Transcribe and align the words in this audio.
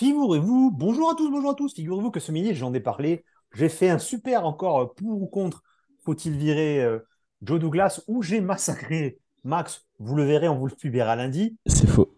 Figurez-vous, 0.00 0.70
bonjour 0.70 1.10
à 1.10 1.14
tous, 1.14 1.30
bonjour 1.30 1.50
à 1.50 1.54
tous. 1.54 1.74
Figurez-vous 1.74 2.10
que 2.10 2.20
ce 2.20 2.32
midi, 2.32 2.54
j'en 2.54 2.72
ai 2.72 2.80
parlé. 2.80 3.22
J'ai 3.52 3.68
fait 3.68 3.90
un 3.90 3.98
super 3.98 4.46
encore 4.46 4.94
pour 4.94 5.20
ou 5.20 5.26
contre. 5.26 5.62
Faut-il 6.06 6.38
virer 6.38 6.82
euh, 6.82 7.00
Joe 7.42 7.60
Douglas 7.60 8.00
ou 8.08 8.22
j'ai 8.22 8.40
massacré 8.40 9.18
Max 9.44 9.86
Vous 9.98 10.14
le 10.14 10.24
verrez, 10.24 10.48
on 10.48 10.56
vous 10.56 10.68
le 10.68 10.74
publiera 10.74 11.16
lundi. 11.16 11.58
C'est 11.66 11.86
faux. 11.86 12.16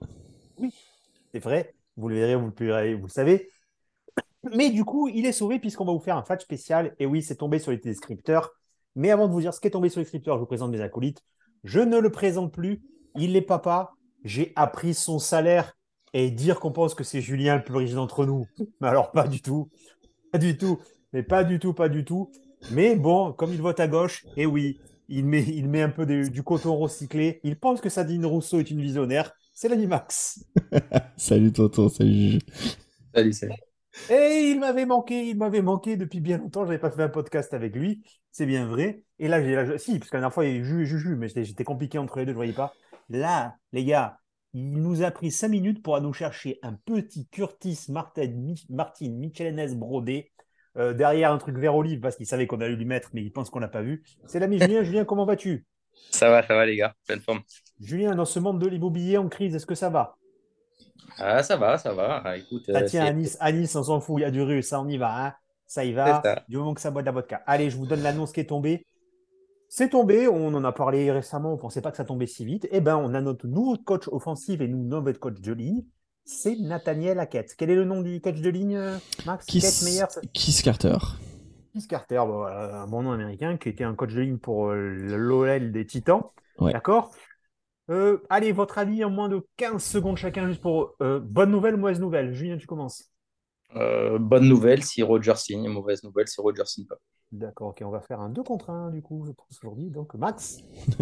Oui, 0.58 0.72
c'est 1.32 1.40
vrai. 1.40 1.74
Vous 1.96 2.08
le 2.08 2.14
verrez, 2.14 2.36
vous 2.36 2.46
le 2.46 2.52
publierez, 2.52 2.94
vous 2.94 3.06
le 3.06 3.12
savez. 3.12 3.50
Mais 4.54 4.70
du 4.70 4.84
coup, 4.84 5.08
il 5.08 5.26
est 5.26 5.32
sauvé 5.32 5.58
puisqu'on 5.58 5.84
va 5.84 5.90
vous 5.90 5.98
faire 5.98 6.16
un 6.16 6.22
fatch 6.22 6.42
spécial. 6.42 6.94
Et 7.00 7.06
oui, 7.06 7.20
c'est 7.20 7.34
tombé 7.34 7.58
sur 7.58 7.72
les 7.72 7.78
descripteurs. 7.78 8.52
Mais 8.94 9.10
avant 9.10 9.26
de 9.26 9.32
vous 9.32 9.40
dire 9.40 9.52
ce 9.52 9.60
qui 9.60 9.66
est 9.66 9.72
tombé 9.72 9.88
sur 9.88 9.98
les 9.98 10.06
scripteurs, 10.06 10.36
je 10.36 10.40
vous 10.42 10.46
présente 10.46 10.70
mes 10.70 10.82
acolytes. 10.82 11.24
Je 11.64 11.80
ne 11.80 11.98
le 11.98 12.12
présente 12.12 12.54
plus. 12.54 12.80
Il 13.16 13.34
est 13.34 13.42
papa. 13.42 13.94
J'ai 14.22 14.52
appris 14.54 14.94
son 14.94 15.18
salaire 15.18 15.74
et 16.14 16.30
dire 16.30 16.60
qu'on 16.60 16.72
pense 16.72 16.94
que 16.94 17.04
c'est 17.04 17.20
Julien 17.20 17.56
le 17.56 17.64
plus 17.64 17.76
riche 17.76 17.92
d'entre 17.92 18.26
nous. 18.26 18.46
Mais 18.80 18.88
alors, 18.88 19.12
pas 19.12 19.26
du 19.28 19.40
tout. 19.42 19.70
Pas 20.32 20.38
du 20.38 20.56
tout. 20.56 20.80
Mais 21.12 21.22
pas 21.22 21.44
du 21.44 21.58
tout, 21.58 21.74
pas 21.74 21.88
du 21.88 22.04
tout. 22.04 22.30
Mais 22.70 22.96
bon, 22.96 23.32
comme 23.32 23.52
il 23.52 23.60
vote 23.60 23.80
à 23.80 23.88
gauche, 23.88 24.24
et 24.36 24.46
oui, 24.46 24.78
il 25.08 25.26
met, 25.26 25.42
il 25.42 25.68
met 25.68 25.82
un 25.82 25.90
peu 25.90 26.06
de- 26.06 26.28
du 26.28 26.42
coton 26.42 26.76
recyclé. 26.76 27.40
Il 27.44 27.58
pense 27.58 27.80
que 27.80 27.88
Sadine 27.88 28.26
Rousseau 28.26 28.58
est 28.60 28.70
une 28.70 28.80
visionnaire. 28.80 29.32
C'est 29.52 29.68
l'animax. 29.68 30.44
salut 31.16 31.52
tonton, 31.52 31.88
salut 31.88 32.12
Juju. 32.14 32.38
Salut, 33.14 33.32
salut. 33.32 33.54
Et 34.08 34.50
il 34.50 34.60
m'avait 34.60 34.86
manqué, 34.86 35.28
il 35.28 35.36
m'avait 35.36 35.62
manqué 35.62 35.96
depuis 35.96 36.20
bien 36.20 36.38
longtemps. 36.38 36.64
J'avais 36.64 36.78
pas 36.78 36.90
fait 36.90 37.02
un 37.02 37.08
podcast 37.08 37.52
avec 37.54 37.74
lui, 37.76 38.02
c'est 38.30 38.46
bien 38.46 38.66
vrai. 38.66 39.04
Et 39.18 39.28
là, 39.28 39.42
j'ai, 39.42 39.54
là, 39.54 39.78
si, 39.78 39.98
parce 39.98 40.10
que 40.10 40.16
la 40.16 40.20
dernière 40.20 40.34
fois, 40.34 40.46
il 40.46 40.64
Juju, 40.64 40.86
Juju, 40.86 41.16
mais 41.16 41.28
j'étais, 41.28 41.44
j'étais 41.44 41.64
compliqué 41.64 41.98
entre 41.98 42.18
les 42.18 42.24
deux, 42.26 42.32
je 42.32 42.36
voyais 42.36 42.52
pas. 42.52 42.72
Là, 43.08 43.56
les 43.72 43.84
gars, 43.84 44.18
il 44.54 44.72
nous 44.82 45.02
a 45.02 45.10
pris 45.10 45.30
cinq 45.30 45.48
minutes 45.48 45.82
pour 45.82 45.96
aller 45.96 46.04
nous 46.06 46.12
chercher 46.12 46.58
un 46.62 46.74
petit 46.74 47.26
Curtis 47.28 47.86
Martin, 47.88 48.26
Mi- 48.28 48.66
Martin 48.68 49.10
Michelenes 49.10 49.74
brodé. 49.78 50.30
euh, 50.78 50.94
derrière 50.94 51.32
un 51.32 51.38
truc 51.38 51.58
vert 51.58 51.74
olive 51.76 52.00
parce 52.00 52.16
qu'il 52.16 52.26
savait 52.26 52.46
qu'on 52.46 52.60
allait 52.60 52.74
lui 52.76 52.86
mettre, 52.86 53.10
mais 53.12 53.22
il 53.22 53.30
pense 53.30 53.50
qu'on 53.50 53.58
l'a 53.58 53.68
pas 53.68 53.82
vu. 53.82 54.02
C'est 54.26 54.38
l'ami 54.40 54.58
Julien. 54.58 54.82
Julien, 54.84 55.04
comment 55.04 55.26
vas-tu? 55.26 55.66
Ça 56.10 56.30
va, 56.30 56.42
ça 56.46 56.54
va, 56.54 56.64
les 56.64 56.76
gars. 56.76 56.94
Pleine 57.06 57.20
forme. 57.20 57.40
Julien, 57.80 58.14
dans 58.14 58.24
ce 58.24 58.38
monde 58.38 58.58
de 58.58 58.66
l'immobilier 58.66 59.18
en 59.18 59.28
crise, 59.28 59.54
est-ce 59.54 59.66
que 59.66 59.74
ça 59.74 59.90
va? 59.90 60.16
Ah, 61.18 61.42
ça 61.42 61.56
va, 61.56 61.76
ça 61.78 61.92
va. 61.92 62.22
Ah, 62.24 62.36
écoute, 62.38 62.64
Ça 62.66 62.78
euh, 62.78 62.86
tient 62.86 63.02
c'est- 63.04 63.08
à 63.10 63.12
Nice, 63.12 63.36
à 63.40 63.52
Nice, 63.52 63.76
on 63.76 63.82
s'en 63.82 64.00
fout, 64.00 64.18
il 64.18 64.22
y 64.22 64.24
a 64.24 64.30
du 64.30 64.40
russe, 64.42 64.68
ça 64.68 64.80
on 64.80 64.88
y 64.88 64.96
va, 64.96 65.26
hein. 65.26 65.34
ça 65.66 65.84
y 65.84 65.92
va, 65.92 66.22
ça. 66.22 66.42
du 66.48 66.56
moment 66.56 66.72
que 66.74 66.80
ça 66.80 66.90
boit 66.90 67.02
de 67.02 67.06
la 67.06 67.12
vodka. 67.12 67.42
Allez, 67.46 67.68
je 67.70 67.76
vous 67.76 67.86
donne 67.86 68.02
l'annonce 68.02 68.32
qui 68.32 68.40
est 68.40 68.46
tombée. 68.46 68.86
C'est 69.74 69.88
tombé, 69.88 70.28
on 70.28 70.48
en 70.48 70.64
a 70.64 70.72
parlé 70.72 71.10
récemment, 71.10 71.52
on 71.52 71.56
ne 71.56 71.58
pensait 71.58 71.80
pas 71.80 71.90
que 71.90 71.96
ça 71.96 72.04
tombait 72.04 72.26
si 72.26 72.44
vite. 72.44 72.68
Eh 72.72 72.82
ben, 72.82 72.94
on 72.98 73.14
a 73.14 73.22
notre 73.22 73.46
nouveau 73.46 73.78
coach 73.78 74.06
offensif 74.08 74.60
et 74.60 74.68
nous, 74.68 74.84
notre 74.84 75.18
coach 75.18 75.40
de 75.40 75.52
ligne, 75.54 75.82
c'est 76.26 76.56
Nathaniel 76.56 77.18
Hackett. 77.18 77.54
Quel 77.56 77.70
est 77.70 77.74
le 77.74 77.86
nom 77.86 78.02
du 78.02 78.20
coach 78.20 78.38
de 78.42 78.50
ligne, 78.50 78.76
euh, 78.76 78.98
Max? 79.24 79.46
Kiss, 79.46 79.64
Hackett 79.64 79.82
Meyer 79.88 80.04
ça- 80.10 80.20
Kiss 80.34 80.60
Carter. 80.60 80.98
Keith 81.72 81.86
Carter, 81.86 82.18
bon, 82.18 82.36
voilà, 82.40 82.82
un 82.82 82.86
bon 82.86 83.02
nom 83.02 83.12
américain, 83.12 83.56
qui 83.56 83.70
était 83.70 83.84
un 83.84 83.94
coach 83.94 84.12
de 84.12 84.20
ligne 84.20 84.36
pour 84.36 84.68
euh, 84.72 84.90
l'OL 85.16 85.72
des 85.72 85.86
Titans. 85.86 86.20
Ouais. 86.58 86.74
D'accord 86.74 87.10
Euh, 87.88 88.18
Allez, 88.28 88.52
votre 88.52 88.76
avis 88.76 89.02
en 89.06 89.10
moins 89.10 89.30
de 89.30 89.40
15 89.56 89.82
secondes 89.82 90.18
chacun, 90.18 90.48
juste 90.48 90.60
pour 90.60 90.96
euh, 91.00 91.18
bonne 91.18 91.50
nouvelle 91.50 91.76
ou 91.76 91.78
mauvaise 91.78 91.98
nouvelle. 91.98 92.34
Julien, 92.34 92.58
tu 92.58 92.66
commences. 92.66 93.04
euh, 93.76 94.18
bonne 94.18 94.46
nouvelle 94.46 94.82
si 94.84 95.02
Roger 95.02 95.36
signe, 95.36 95.66
mauvaise 95.70 96.02
nouvelle 96.04 96.28
si 96.28 96.42
Roger 96.42 96.66
signe 96.66 96.84
pas. 96.84 96.98
D'accord, 97.32 97.68
ok, 97.68 97.82
on 97.84 97.90
va 97.90 98.00
faire 98.00 98.20
un 98.20 98.28
2 98.28 98.42
contre 98.42 98.68
1 98.70 98.90
du 98.90 99.00
coup, 99.00 99.24
je 99.26 99.32
pense 99.32 99.58
aujourd'hui. 99.58 99.90
Donc, 99.90 100.14
Max. 100.14 100.58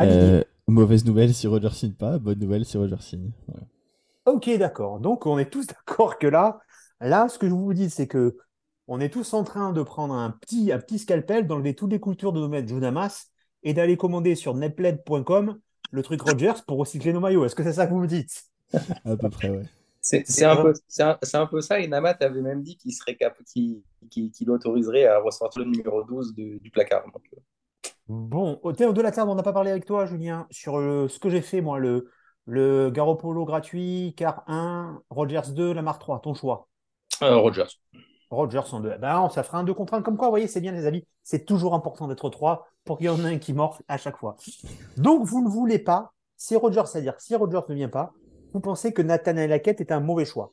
Euh, 0.00 0.44
mauvaise 0.68 1.04
nouvelle 1.04 1.34
si 1.34 1.48
Roger 1.48 1.70
signe 1.70 1.92
pas, 1.92 2.18
bonne 2.18 2.38
nouvelle 2.38 2.64
si 2.64 2.78
Roger 2.78 3.00
signe. 3.00 3.32
Ok, 4.26 4.48
d'accord. 4.56 5.00
Donc, 5.00 5.26
on 5.26 5.38
est 5.38 5.50
tous 5.50 5.66
d'accord 5.88 6.18
que 6.18 6.28
là, 6.28 6.60
là, 7.00 7.28
ce 7.28 7.36
que 7.36 7.48
je 7.48 7.52
vous 7.52 7.74
dis, 7.74 7.90
c'est 7.90 8.06
que 8.06 8.36
on 8.86 9.00
est 9.00 9.08
tous 9.08 9.34
en 9.34 9.42
train 9.42 9.72
de 9.72 9.82
prendre 9.82 10.14
un 10.14 10.30
petit, 10.30 10.70
un 10.70 10.78
petit 10.78 10.98
scalpel, 10.98 11.46
d'enlever 11.48 11.74
toutes 11.74 11.90
les 11.90 12.00
coutures 12.00 12.32
de 12.32 12.38
nos 12.38 12.48
maîtres 12.48 12.68
Junamas 12.68 13.26
et 13.64 13.74
d'aller 13.74 13.96
commander 13.96 14.36
sur 14.36 14.54
netpled.com 14.54 15.58
le 15.90 16.02
truc 16.02 16.22
Rogers 16.22 16.62
pour 16.66 16.78
recycler 16.78 17.12
nos 17.12 17.20
maillots. 17.20 17.44
Est-ce 17.44 17.56
que 17.56 17.64
c'est 17.64 17.72
ça 17.72 17.86
que 17.86 17.92
vous 17.92 18.00
me 18.00 18.06
dites? 18.06 18.44
À 19.04 19.16
peu 19.16 19.28
près, 19.28 19.50
ouais. 19.50 19.64
C'est 20.26 20.44
un, 20.44 20.56
peu- 20.62 20.72
c'est 20.88 21.02
un, 21.02 21.18
un 21.34 21.46
peu 21.46 21.60
ça. 21.60 21.80
Et 21.80 21.88
Namat 21.88 22.16
avait 22.20 22.40
même 22.42 22.62
dit 22.62 22.76
qu'il 22.76 22.92
serait 22.92 23.16
cap, 23.16 23.36
qu'il 23.44 23.82
qu'il- 24.10 24.30
qu'il 24.30 24.50
autoriserait 24.50 25.06
à 25.06 25.18
ressortir 25.20 25.62
le 25.64 25.70
numéro 25.70 26.02
12 26.04 26.34
de- 26.34 26.58
du 26.58 26.70
placard. 26.70 27.04
Donc, 27.04 27.22
euh, 27.34 27.40
Bon, 28.08 28.58
au 28.62 28.72
thème 28.72 28.92
de 28.94 29.02
la 29.02 29.10
table, 29.12 29.30
on 29.30 29.34
n'a 29.34 29.42
pas 29.42 29.52
parlé 29.52 29.70
avec 29.70 29.84
toi, 29.84 30.06
Julien, 30.06 30.46
sur 30.50 30.78
le- 30.78 31.08
ce 31.08 31.18
que 31.18 31.28
j'ai 31.28 31.42
fait, 31.42 31.60
moi, 31.60 31.78
le, 31.78 32.08
le 32.46 32.90
Garoppolo 32.90 33.44
gratuit, 33.44 34.14
Car 34.16 34.44
1, 34.46 35.02
Rogers 35.10 35.52
2, 35.54 35.72
Lamar 35.74 35.98
3, 35.98 36.20
ton 36.20 36.32
choix. 36.34 36.68
euh, 37.22 37.36
Rogers. 37.36 37.66
Rogers 38.30 38.72
en 38.72 38.80
deux. 38.80 38.96
Ben, 38.98 39.28
ça 39.30 39.42
fera 39.42 39.58
un 39.58 39.64
deux 39.64 39.74
contre 39.74 39.94
un. 39.94 40.02
Comme 40.02 40.16
quoi, 40.16 40.28
vous 40.28 40.32
voyez, 40.32 40.46
c'est 40.46 40.60
bien, 40.60 40.72
les 40.72 40.86
amis. 40.86 41.06
C'est 41.22 41.44
toujours 41.44 41.74
important 41.74 42.06
d'être 42.08 42.28
trois 42.30 42.66
pour 42.84 42.96
qu'il 42.98 43.06
y 43.06 43.08
en 43.10 43.18
ait 43.24 43.34
un 43.34 43.38
qui 43.38 43.52
morfle 43.52 43.82
à 43.88 43.96
chaque 43.98 44.16
fois. 44.18 44.36
Donc, 44.96 45.24
vous 45.24 45.42
ne 45.42 45.48
voulez 45.48 45.78
pas, 45.78 46.12
si 46.36 46.54
Rogers, 46.56 46.82
c'est-à-dire 46.86 47.14
si 47.18 47.34
Rogers 47.34 47.60
ne 47.68 47.74
vient 47.74 47.88
pas, 47.88 48.12
vous 48.52 48.60
pensez 48.60 48.92
que 48.92 49.02
Nathaniel 49.02 49.52
Hackett 49.52 49.80
est 49.80 49.92
un 49.92 50.00
mauvais 50.00 50.24
choix. 50.24 50.52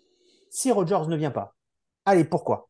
Si 0.49 0.71
Rogers 0.71 1.07
ne 1.07 1.15
vient 1.15 1.31
pas, 1.31 1.55
allez, 2.05 2.23
pourquoi? 2.23 2.69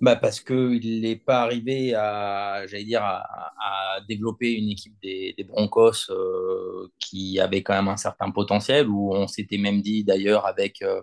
Bah 0.00 0.14
parce 0.14 0.40
qu'il 0.40 1.00
n'est 1.00 1.16
pas 1.16 1.42
arrivé 1.42 1.92
à, 1.92 2.64
j'allais 2.68 2.94
à, 2.94 4.00
développer 4.08 4.52
une 4.52 4.70
équipe 4.70 4.94
des, 5.02 5.34
Broncos 5.48 6.08
euh, 6.10 6.86
qui 7.00 7.40
avait 7.40 7.64
quand 7.64 7.74
même 7.74 7.88
un 7.88 7.96
certain 7.96 8.30
potentiel, 8.30 8.88
où 8.88 9.12
on 9.12 9.26
s'était 9.26 9.58
même 9.58 9.82
dit 9.82 10.04
d'ailleurs 10.04 10.46
avec, 10.46 10.82
euh, 10.82 11.02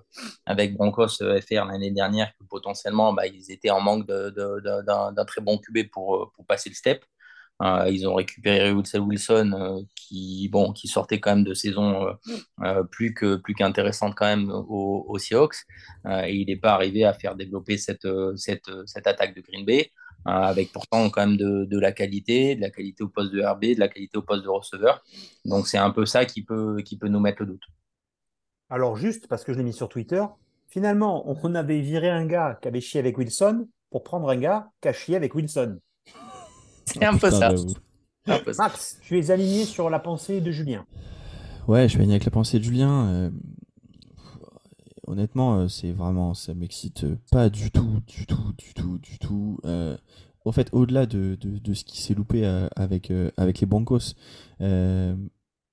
Broncos 0.72 1.22
euh, 1.22 1.42
FR 1.42 1.66
l'année 1.66 1.92
dernière 1.92 2.32
que 2.40 2.46
potentiellement 2.50 3.12
bah, 3.12 3.28
ils 3.28 3.52
étaient 3.52 3.70
en 3.70 3.82
manque 3.82 4.08
d'un 4.08 5.26
très 5.26 5.42
bon 5.42 5.58
QB 5.58 5.90
pour 5.92 6.32
passer 6.48 6.70
le 6.70 6.76
step. 6.76 7.04
Euh, 7.62 7.90
ils 7.90 8.08
ont 8.08 8.16
récupéré 8.16 8.72
Russell 8.72 9.02
Wilson 9.02 9.52
euh, 9.54 9.82
qui, 9.96 10.50
bon, 10.50 10.74
qui 10.74 10.88
sortait 10.88 11.20
quand 11.20 11.36
même 11.36 11.46
de 11.46 11.54
saison 11.54 12.08
euh, 12.62 12.84
plus 12.84 13.14
que 13.14 13.38
plus 13.38 13.54
qu'intéressante 13.54 14.14
quand 14.16 14.26
même 14.26 14.52
aux, 14.52 15.06
aux 15.08 15.18
Seahawks. 15.18 15.56
Et 16.06 16.36
il 16.36 16.48
n'est 16.48 16.58
pas 16.58 16.74
arrivé 16.74 17.06
à 17.06 17.14
faire 17.14 17.36
développer 17.36 17.78
cette, 17.78 18.08
cette, 18.36 18.70
cette 18.86 19.08
attaque 19.08 19.36
de 19.36 19.42
Green 19.42 19.66
Bay, 19.66 19.92
avec 20.26 20.72
pourtant 20.74 21.10
quand 21.10 21.26
même 21.26 21.38
de, 21.38 21.66
de 21.66 21.80
la 21.80 21.92
qualité, 21.92 22.56
de 22.56 22.62
la 22.62 22.70
qualité 22.70 23.04
au 23.04 23.10
poste 23.10 23.32
de 23.32 23.42
RB, 23.42 23.76
de 23.76 23.80
la 23.80 23.88
qualité 23.88 24.18
au 24.18 24.22
poste 24.22 24.44
de 24.44 24.50
receveur. 24.50 25.02
Donc 25.46 25.68
c'est 25.68 25.78
un 25.78 25.92
peu 25.92 26.06
ça 26.06 26.26
qui 26.26 26.44
peut, 26.44 26.78
qui 26.84 26.98
peut 26.98 27.08
nous 27.08 27.20
mettre 27.20 27.42
le 27.42 27.48
doute. 27.48 27.64
Alors, 28.70 28.96
juste 28.96 29.28
parce 29.28 29.44
que 29.44 29.54
je 29.54 29.60
l'ai 29.60 29.64
mis 29.64 29.74
sur 29.74 29.90
Twitter, 29.90 30.24
finalement, 30.68 31.24
on 31.28 31.56
avait 31.56 31.82
viré 31.82 32.10
un 32.10 32.26
gars 32.26 32.58
qui 32.62 32.68
avait 32.68 32.82
chié 32.82 33.00
avec 33.00 33.18
Wilson 33.18 33.68
pour 33.92 34.04
prendre 34.04 34.30
un 34.30 34.36
gars 34.36 34.70
qui 34.82 34.88
a 34.88 34.94
chié 34.94 35.16
avec 35.16 35.36
Wilson. 35.36 35.80
C'est 36.94 37.04
un. 37.04 37.14
Un 38.28 38.40
peu 38.40 38.54
ça. 38.54 38.64
Max, 38.64 39.00
tu 39.04 39.20
es 39.20 39.32
aligné 39.32 39.66
sur 39.66 39.90
la 39.90 40.00
pensée 40.00 40.42
de 40.42 40.52
Julien. 40.52 40.86
Ouais, 41.68 41.84
je 41.84 41.90
suis 41.90 42.00
aligné 42.00 42.14
avec 42.16 42.26
la 42.26 42.32
pensée 42.32 42.60
de 42.60 42.64
Julien. 42.64 43.06
euh, 43.08 43.32
honnêtement, 45.08 45.60
euh, 45.60 45.68
c'est 45.68 45.92
vraiment, 45.92 46.34
ça 46.34 46.54
m'excite 46.54 47.04
euh, 47.04 47.16
pas 47.32 47.50
du 47.50 47.72
tout, 47.72 48.02
du 48.08 48.26
tout, 48.26 48.54
du 48.58 48.74
tout, 48.74 48.98
du 49.00 49.20
tout. 49.20 49.60
Euh, 49.66 49.96
en 50.44 50.52
fait, 50.52 50.70
au-delà 50.74 51.06
de, 51.06 51.38
de, 51.40 51.58
de 51.58 51.74
ce 51.74 51.84
qui 51.84 52.02
s'est 52.02 52.14
loupé 52.14 52.46
euh, 52.46 52.68
avec, 52.76 53.12
euh, 53.12 53.32
avec 53.38 53.60
les 53.60 53.68
Broncos, 53.68 54.14
euh, 54.62 55.16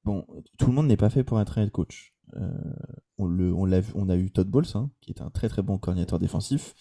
bon, 0.04 0.26
tout 0.58 0.66
le 0.66 0.72
monde 0.72 0.86
n'est 0.86 0.96
pas 0.96 1.10
fait 1.10 1.24
pour 1.24 1.40
être 1.40 1.58
un 1.58 1.62
head 1.62 1.70
coach. 1.70 2.14
Euh, 2.36 2.50
on, 3.18 3.26
le, 3.26 3.52
on, 3.52 3.64
l'a 3.66 3.80
vu- 3.80 3.92
on 3.94 4.08
a 4.08 4.16
eu 4.16 4.30
Todd 4.30 4.48
Bowles, 4.48 4.64
hein, 4.74 4.90
qui 5.02 5.10
est 5.10 5.20
un 5.20 5.30
très 5.30 5.48
très 5.48 5.62
bon 5.62 5.76
coordinateur 5.78 6.18
défensif. 6.18 6.74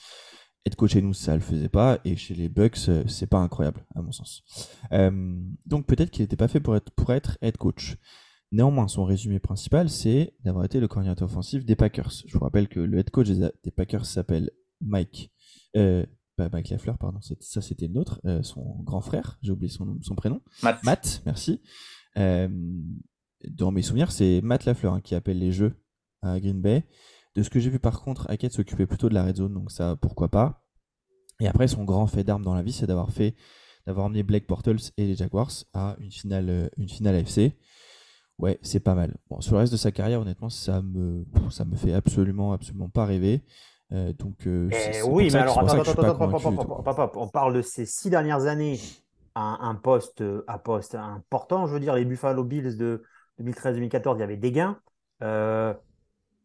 Être 0.65 0.75
coach 0.75 0.91
chez 0.91 1.01
nous, 1.01 1.13
ça 1.13 1.33
le 1.33 1.41
faisait 1.41 1.69
pas, 1.69 1.99
et 2.05 2.15
chez 2.15 2.35
les 2.35 2.47
Bucks, 2.47 2.77
euh, 2.87 3.03
c'est 3.07 3.27
pas 3.27 3.39
incroyable, 3.39 3.83
à 3.95 4.01
mon 4.01 4.11
sens. 4.11 4.43
Euh, 4.91 5.41
donc 5.65 5.87
peut-être 5.87 6.11
qu'il 6.11 6.23
n'était 6.23 6.35
pas 6.35 6.47
fait 6.47 6.59
pour 6.59 6.75
être, 6.75 6.91
pour 6.91 7.11
être 7.11 7.37
head 7.41 7.57
coach. 7.57 7.97
Néanmoins, 8.51 8.89
son 8.89 9.05
résumé 9.05 9.39
principal, 9.39 9.89
c'est 9.89 10.33
d'avoir 10.43 10.65
été 10.65 10.79
le 10.79 10.87
coordinateur 10.87 11.29
offensif 11.29 11.65
des 11.65 11.77
Packers. 11.77 12.11
Je 12.25 12.33
vous 12.33 12.43
rappelle 12.43 12.67
que 12.67 12.81
le 12.81 12.99
head 12.99 13.09
coach 13.09 13.29
des, 13.29 13.71
Packers 13.71 14.05
s'appelle 14.05 14.51
Mike. 14.81 15.31
Euh, 15.77 16.05
pas 16.35 16.49
Mike 16.49 16.69
Lafleur, 16.69 16.97
pardon. 16.97 17.19
Ça, 17.21 17.61
c'était 17.61 17.87
le 17.87 17.93
nôtre, 17.93 18.19
euh, 18.25 18.43
son 18.43 18.75
grand 18.83 18.99
frère. 18.99 19.37
J'ai 19.41 19.51
oublié 19.51 19.71
son, 19.71 19.97
son 20.01 20.15
prénom. 20.15 20.41
Matt. 20.63 20.83
Matt, 20.83 21.21
merci. 21.25 21.61
Euh, 22.17 22.49
dans 23.47 23.71
mes 23.71 23.81
souvenirs, 23.81 24.11
c'est 24.11 24.41
Matt 24.41 24.65
Lafleur 24.65 24.95
hein, 24.95 25.01
qui 25.01 25.15
appelle 25.15 25.39
les 25.39 25.53
jeux 25.53 25.73
à 26.21 26.39
Green 26.39 26.61
Bay. 26.61 26.83
De 27.35 27.43
ce 27.43 27.49
que 27.49 27.59
j'ai 27.59 27.69
vu 27.69 27.79
par 27.79 28.01
contre, 28.01 28.29
Hackett 28.29 28.51
s'occupait 28.51 28.85
plutôt 28.85 29.09
de 29.09 29.13
la 29.13 29.23
red 29.23 29.37
zone, 29.37 29.53
donc 29.53 29.71
ça, 29.71 29.95
pourquoi 29.95 30.29
pas. 30.29 30.63
Et 31.39 31.47
après, 31.47 31.67
son 31.67 31.85
grand 31.85 32.07
fait 32.07 32.23
d'armes 32.23 32.43
dans 32.43 32.53
la 32.53 32.61
vie, 32.61 32.73
c'est 32.73 32.87
d'avoir 32.87 33.11
fait, 33.11 33.35
d'avoir 33.87 34.05
emmené 34.05 34.23
Blake 34.23 34.47
Bortles 34.47 34.91
et 34.97 35.07
les 35.07 35.15
Jaguars 35.15 35.51
à 35.73 35.95
une 35.99 36.11
finale, 36.11 36.49
euh, 36.49 36.67
une 36.77 36.89
finale 36.89 37.15
AFC. 37.15 37.53
Ouais, 38.37 38.59
c'est 38.61 38.79
pas 38.79 38.95
mal. 38.95 39.15
Bon, 39.29 39.39
sur 39.41 39.53
le 39.53 39.59
reste 39.59 39.71
de 39.71 39.77
sa 39.77 39.91
carrière, 39.91 40.21
honnêtement, 40.21 40.49
ça 40.49 40.81
me, 40.81 41.25
ça 41.49 41.63
me 41.63 41.75
fait 41.75 41.93
absolument, 41.93 42.53
absolument 42.53 42.89
pas 42.89 43.05
rêver. 43.05 43.43
Euh, 43.93 44.13
donc, 44.13 44.47
euh, 44.47 44.69
Eh 44.71 45.01
oui, 45.03 45.29
mais 45.31 45.39
alors 45.39 45.59
attends, 45.59 45.81
attends, 45.81 45.91
attends, 45.91 46.83
attends, 46.85 47.11
on 47.15 47.27
parle 47.27 47.53
de 47.53 47.61
ces 47.61 47.85
six 47.85 48.09
dernières 48.09 48.45
années 48.45 48.79
à 49.35 49.41
un, 49.41 49.69
un 49.69 49.75
poste, 49.75 50.23
à 50.47 50.57
poste 50.57 50.95
important. 50.95 51.67
Je 51.67 51.73
veux 51.73 51.79
dire, 51.79 51.95
les 51.95 52.05
Buffalo 52.05 52.43
Bills 52.43 52.77
de 52.77 53.03
2013-2014, 53.41 54.15
il 54.17 54.19
y 54.19 54.23
avait 54.23 54.37
des 54.37 54.51
gains. 54.51 54.79
Euh, 55.23 55.73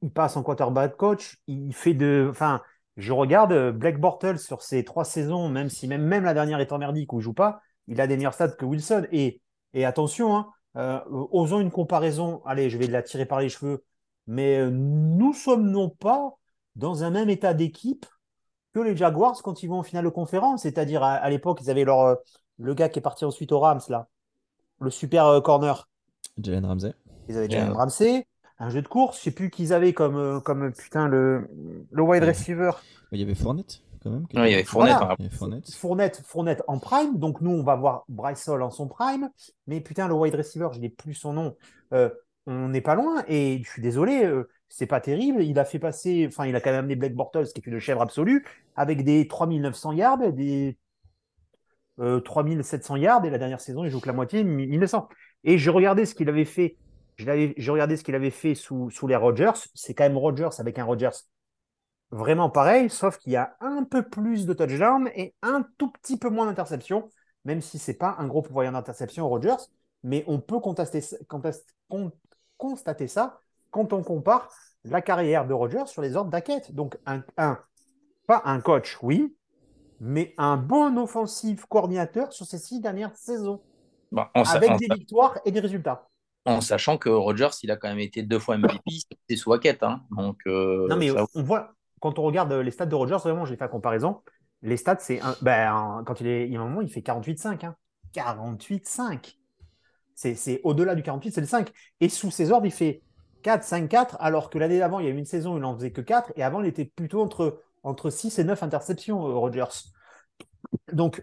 il 0.07 0.13
passe 0.13 0.37
en 0.37 0.45
quarterback 0.45 0.97
coach, 0.97 1.39
il 1.49 1.75
fait 1.75 1.95
de. 1.95 2.29
Enfin, 2.31 2.63
je 2.97 3.13
regarde 3.13 3.51
euh, 3.53 3.73
Black 3.73 3.99
Bortles 3.99 4.39
sur 4.39 4.63
ses 4.63 4.85
trois 4.85 5.05
saisons, 5.05 5.49
même 5.49 5.69
si 5.69 5.89
même, 5.89 6.03
même 6.03 6.25
la 6.25 6.33
dernière 6.33 6.61
est 6.61 6.71
en 6.71 6.79
merdique 6.79 7.13
où 7.13 7.19
il 7.19 7.23
joue 7.23 7.35
pas, 7.35 7.61
il 7.89 8.01
a 8.01 8.07
des 8.07 8.17
meilleurs 8.17 8.35
stats 8.35 8.51
que 8.51 8.65
Wilson. 8.65 9.07
Et, 9.11 9.41
et 9.75 9.85
attention, 9.85 10.37
hein, 10.37 10.49
euh, 10.77 11.01
osons 11.33 11.61
une 11.61 11.73
comparaison. 11.73 12.41
Allez, 12.47 12.71
je 12.71 12.79
vais 12.79 12.87
la 12.87 13.03
tirer 13.03 13.27
par 13.27 13.41
les 13.41 13.49
cheveux, 13.49 13.85
mais 14.29 14.59
euh, 14.59 14.71
nous 14.71 15.33
sommes 15.33 15.69
non 15.69 15.91
pas 15.91 16.37
dans 16.77 17.03
un 17.03 17.11
même 17.11 17.31
état 17.31 17.53
d'équipe 17.53 18.07
que 18.73 18.79
les 18.79 18.97
Jaguars 18.97 19.43
quand 19.43 19.65
ils 19.65 19.67
vont 19.67 19.81
en 19.81 19.83
finale 19.83 20.05
de 20.05 20.11
conférence. 20.11 20.63
C'est-à-dire, 20.63 21.03
à, 21.03 21.29
l'époque, 21.31 21.59
ils 21.63 21.71
avaient 21.71 21.85
leur, 21.85 22.19
le 22.59 22.75
gars 22.75 22.89
qui 22.89 23.01
est 23.01 23.03
parti 23.03 23.25
ensuite 23.25 23.51
aux 23.51 23.59
Rams, 23.59 23.81
là, 23.89 24.07
le 24.81 24.91
super 24.91 25.43
corner. 25.43 25.89
Jalen 26.39 26.65
Ramsey. 26.65 26.95
Ils 27.29 27.39
avaient 27.39 27.51
Jalen 27.51 27.73
Ramsey 27.73 28.27
un 28.59 28.71
jeu 28.71 28.83
de 28.83 28.89
course. 28.89 29.19
Je 29.19 29.25
sais 29.25 29.31
plus 29.31 29.51
qu'ils 29.51 29.73
avaient 29.73 29.93
comme, 29.93 30.17
euh, 30.17 30.41
comme 30.41 30.73
putain 30.73 31.09
le, 31.09 31.49
le 31.91 32.03
wide 32.03 32.25
receiver. 32.25 32.73
Il 33.13 33.21
y 33.21 33.23
avait 33.23 33.35
Fournette 33.35 33.83
quand 34.03 34.11
même. 34.11 34.27
il 34.33 34.39
y 34.39 34.55
avait 34.55 34.65
Fournette, 34.65 34.97
Fournette. 35.73 36.23
Fournette. 36.25 36.63
en 36.67 36.79
prime. 36.79 37.19
Donc 37.19 37.41
nous, 37.41 37.51
on 37.51 37.63
va 37.63 37.77
voir 37.77 38.05
Bryce 38.09 38.49
Hall 38.49 38.63
en 38.63 38.71
son 38.71 38.89
prime. 38.89 39.31
Mais 39.67 39.81
putain, 39.81 40.09
le 40.09 40.15
wide 40.15 40.35
receiver, 40.35 40.69
je 40.73 40.81
n'ai 40.81 40.89
plus 40.89 41.15
son 41.15 41.33
nom. 41.33 41.57
Euh, 41.93 42.11
on 42.47 42.69
n'est 42.69 42.81
pas 42.81 42.95
loin. 42.95 43.25
Et 43.29 43.63
je 43.65 43.71
suis 43.71 43.83
désolé, 43.83 44.25
euh, 44.25 44.49
c'est 44.69 44.87
pas 44.87 45.01
terrible. 45.01 45.43
Il 45.43 45.59
a 45.59 45.65
fait 45.65 45.79
passer, 45.79 46.27
enfin, 46.29 46.47
il 46.47 46.55
a 46.57 46.61
quand 46.61 46.71
même 46.71 46.81
amené 46.81 46.97
Blake 46.97 47.15
Bortles, 47.15 47.47
qui 47.55 47.61
est 47.61 47.67
une 47.67 47.79
chèvre 47.79 48.03
absolue, 48.03 48.47
avec 48.77 49.05
des 49.05 49.27
3900 49.29 49.93
yards, 49.93 50.33
des 50.33 50.79
3700 51.99 52.97
yards. 52.97 53.25
Et 53.25 53.31
la 53.31 53.39
dernière 53.39 53.61
saison, 53.61 53.85
il 53.85 53.91
joue 53.91 54.01
que 54.01 54.07
la 54.07 54.13
moitié, 54.13 54.45
1900. 54.45 55.09
Et 55.45 55.59
j'ai 55.59 55.71
regardé 55.71 56.07
ce 56.07 56.15
qu'il 56.15 56.29
avait 56.29 56.45
fait 56.45 56.77
j'ai 57.17 57.71
regardé 57.71 57.97
ce 57.97 58.05
qu'il 58.05 58.15
avait 58.15 58.31
fait 58.31 58.55
sous, 58.55 58.91
sous 58.91 59.07
les 59.07 59.17
Rodgers. 59.17 59.53
C'est 59.75 59.95
quand 59.95 60.05
même 60.05 60.19
Rodgers 60.19 60.51
avec 60.59 60.79
un 60.79 60.85
Rodgers 60.85 61.11
vraiment 62.11 62.51
pareil, 62.51 62.91
sauf 62.91 63.19
qu'il 63.19 63.33
y 63.33 63.37
a 63.37 63.57
un 63.61 63.85
peu 63.85 64.03
plus 64.09 64.47
de 64.47 64.53
touchdowns 64.53 65.11
et 65.15 65.35
un 65.43 65.67
tout 65.79 65.91
petit 65.91 66.19
peu 66.19 66.29
moins 66.29 66.47
d'interceptions, 66.47 67.09
même 67.45 67.61
si 67.61 67.79
ce 67.79 67.91
n'est 67.91 67.97
pas 67.97 68.17
un 68.19 68.27
gros 68.27 68.43
pouvoir 68.43 68.71
d'interception 68.71 69.29
Rodgers. 69.29 69.57
Mais 70.03 70.25
on 70.27 70.41
peut 70.41 70.61
constater, 70.61 71.01
constater 72.57 73.09
ça 73.09 73.41
quand 73.71 73.93
on 73.93 74.03
compare 74.03 74.51
la 74.85 75.03
carrière 75.03 75.47
de 75.47 75.55
Rodgers 75.55 75.87
sur 75.87 76.03
les 76.03 76.17
ordres 76.17 76.31
d'Aquette. 76.31 76.73
Donc, 76.75 76.97
un, 77.07 77.25
un, 77.37 77.59
pas 78.27 78.43
un 78.45 78.61
coach, 78.61 78.99
oui, 79.03 79.35
mais 79.99 80.35
un 80.39 80.57
bon 80.57 80.97
offensif 80.99 81.65
coordinateur 81.65 82.33
sur 82.33 82.47
ces 82.47 82.59
six 82.59 82.81
dernières 82.81 83.17
saisons. 83.17 83.63
Avec 84.35 84.77
des 84.77 84.87
victoires 84.95 85.41
et 85.45 85.51
des 85.51 85.61
résultats 85.61 86.09
en 86.47 86.61
sachant 86.61 86.99
que 86.99 87.09
Rogers, 87.09 87.51
il 87.63 87.71
a 87.71 87.77
quand 87.77 87.89
même 87.89 87.99
été 87.99 88.23
deux 88.23 88.39
fois 88.39 88.57
MVP, 88.57 88.91
c'est 89.29 89.37
sous 89.37 89.53
Hackett. 89.53 89.83
Hein. 89.83 90.03
Donc, 90.11 90.39
euh, 90.47 90.87
non, 90.89 90.97
mais 90.97 91.11
on 91.11 91.43
voit, 91.43 91.75
quand 92.01 92.19
on 92.19 92.23
regarde 92.23 92.53
les 92.53 92.71
stats 92.71 92.87
de 92.87 92.95
Rogers, 92.95 93.19
vraiment, 93.19 93.45
j'ai 93.45 93.57
fait 93.57 93.65
la 93.65 93.69
comparaison. 93.69 94.23
Les 94.63 94.77
stats, 94.77 94.99
c'est 95.01 95.21
un, 95.21 95.35
ben, 95.43 96.03
quand 96.07 96.21
il 96.21 96.27
est, 96.27 96.47
il 96.47 96.53
y 96.53 96.57
a 96.57 96.61
un 96.61 96.65
moment, 96.65 96.81
il 96.81 96.89
fait 96.89 97.01
48-5. 97.01 97.67
48-5. 98.15 99.01
Hein. 99.03 99.21
C'est 100.15 100.61
au-delà 100.65 100.95
du 100.95 101.03
48, 101.03 101.33
c'est 101.33 101.41
le 101.41 101.47
5. 101.47 101.71
Et 102.01 102.09
sous 102.09 102.31
ses 102.31 102.51
ordres, 102.51 102.67
il 102.67 102.73
fait 102.73 103.03
4, 103.43 103.63
5, 103.63 103.89
4, 103.89 104.17
alors 104.21 104.51
que 104.51 104.59
l'année 104.59 104.79
d'avant, 104.79 104.99
il 104.99 105.07
y 105.07 105.09
a 105.09 105.13
eu 105.13 105.17
une 105.17 105.27
saison 105.27 105.55
où 105.55 105.57
il 105.59 105.61
n'en 105.61 105.75
faisait 105.75 105.93
que 105.93 106.01
4, 106.01 106.33
et 106.37 106.43
avant, 106.43 106.63
il 106.63 106.67
était 106.67 106.87
plutôt 106.87 107.23
entre, 107.23 107.61
entre 107.83 108.11
6 108.11 108.39
et 108.39 108.45
9 108.45 108.63
interceptions, 108.63 109.27
euh, 109.27 109.35
Rogers. 109.35 109.93
Donc, 110.93 111.23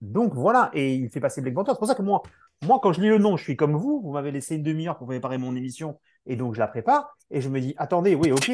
donc 0.00 0.34
voilà, 0.34 0.70
et 0.72 0.94
il 0.94 1.10
fait 1.10 1.20
passer 1.20 1.40
Blake 1.40 1.54
Bortles. 1.54 1.72
C'est 1.72 1.78
pour 1.78 1.88
ça 1.88 1.94
que 1.94 2.02
moi, 2.02 2.22
moi, 2.62 2.80
quand 2.82 2.92
je 2.92 3.00
lis 3.00 3.08
le 3.08 3.18
nom, 3.18 3.36
je 3.36 3.44
suis 3.44 3.56
comme 3.56 3.76
vous. 3.76 4.00
Vous 4.02 4.12
m'avez 4.12 4.30
laissé 4.30 4.56
une 4.56 4.62
demi-heure 4.62 4.98
pour 4.98 5.06
préparer 5.06 5.38
mon 5.38 5.54
émission, 5.54 6.00
et 6.26 6.36
donc 6.36 6.54
je 6.54 6.58
la 6.58 6.68
prépare. 6.68 7.16
Et 7.30 7.40
je 7.40 7.48
me 7.48 7.60
dis, 7.60 7.74
attendez, 7.76 8.14
oui, 8.14 8.32
ok, 8.32 8.50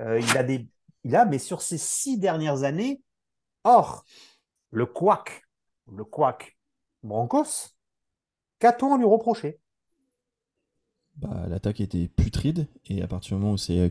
euh, 0.00 0.20
il 0.20 0.36
a 0.36 0.42
des, 0.42 0.68
il 1.04 1.16
a, 1.16 1.24
mais 1.24 1.38
sur 1.38 1.62
ces 1.62 1.78
six 1.78 2.18
dernières 2.18 2.62
années, 2.62 3.02
or 3.64 4.04
le 4.70 4.86
quack, 4.86 5.42
le 5.90 6.04
quack 6.04 6.58
Broncos, 7.02 7.74
qu'a-t-on 8.58 8.94
à 8.94 8.98
lui 8.98 9.06
reprocher 9.06 9.60
bah, 11.16 11.46
l'attaque 11.48 11.80
était 11.80 12.06
putride 12.06 12.68
et 12.86 13.02
à 13.02 13.08
partir 13.08 13.36
du 13.36 13.42
moment 13.42 13.54
où, 13.54 13.56
c'est, 13.56 13.90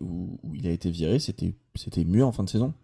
où, 0.00 0.40
où 0.42 0.54
il 0.56 0.66
a 0.66 0.70
été 0.72 0.90
viré, 0.90 1.20
c'était, 1.20 1.54
c'était 1.76 2.04
mieux 2.04 2.24
en 2.24 2.32
fin 2.32 2.42
de 2.42 2.48
saison. 2.48 2.74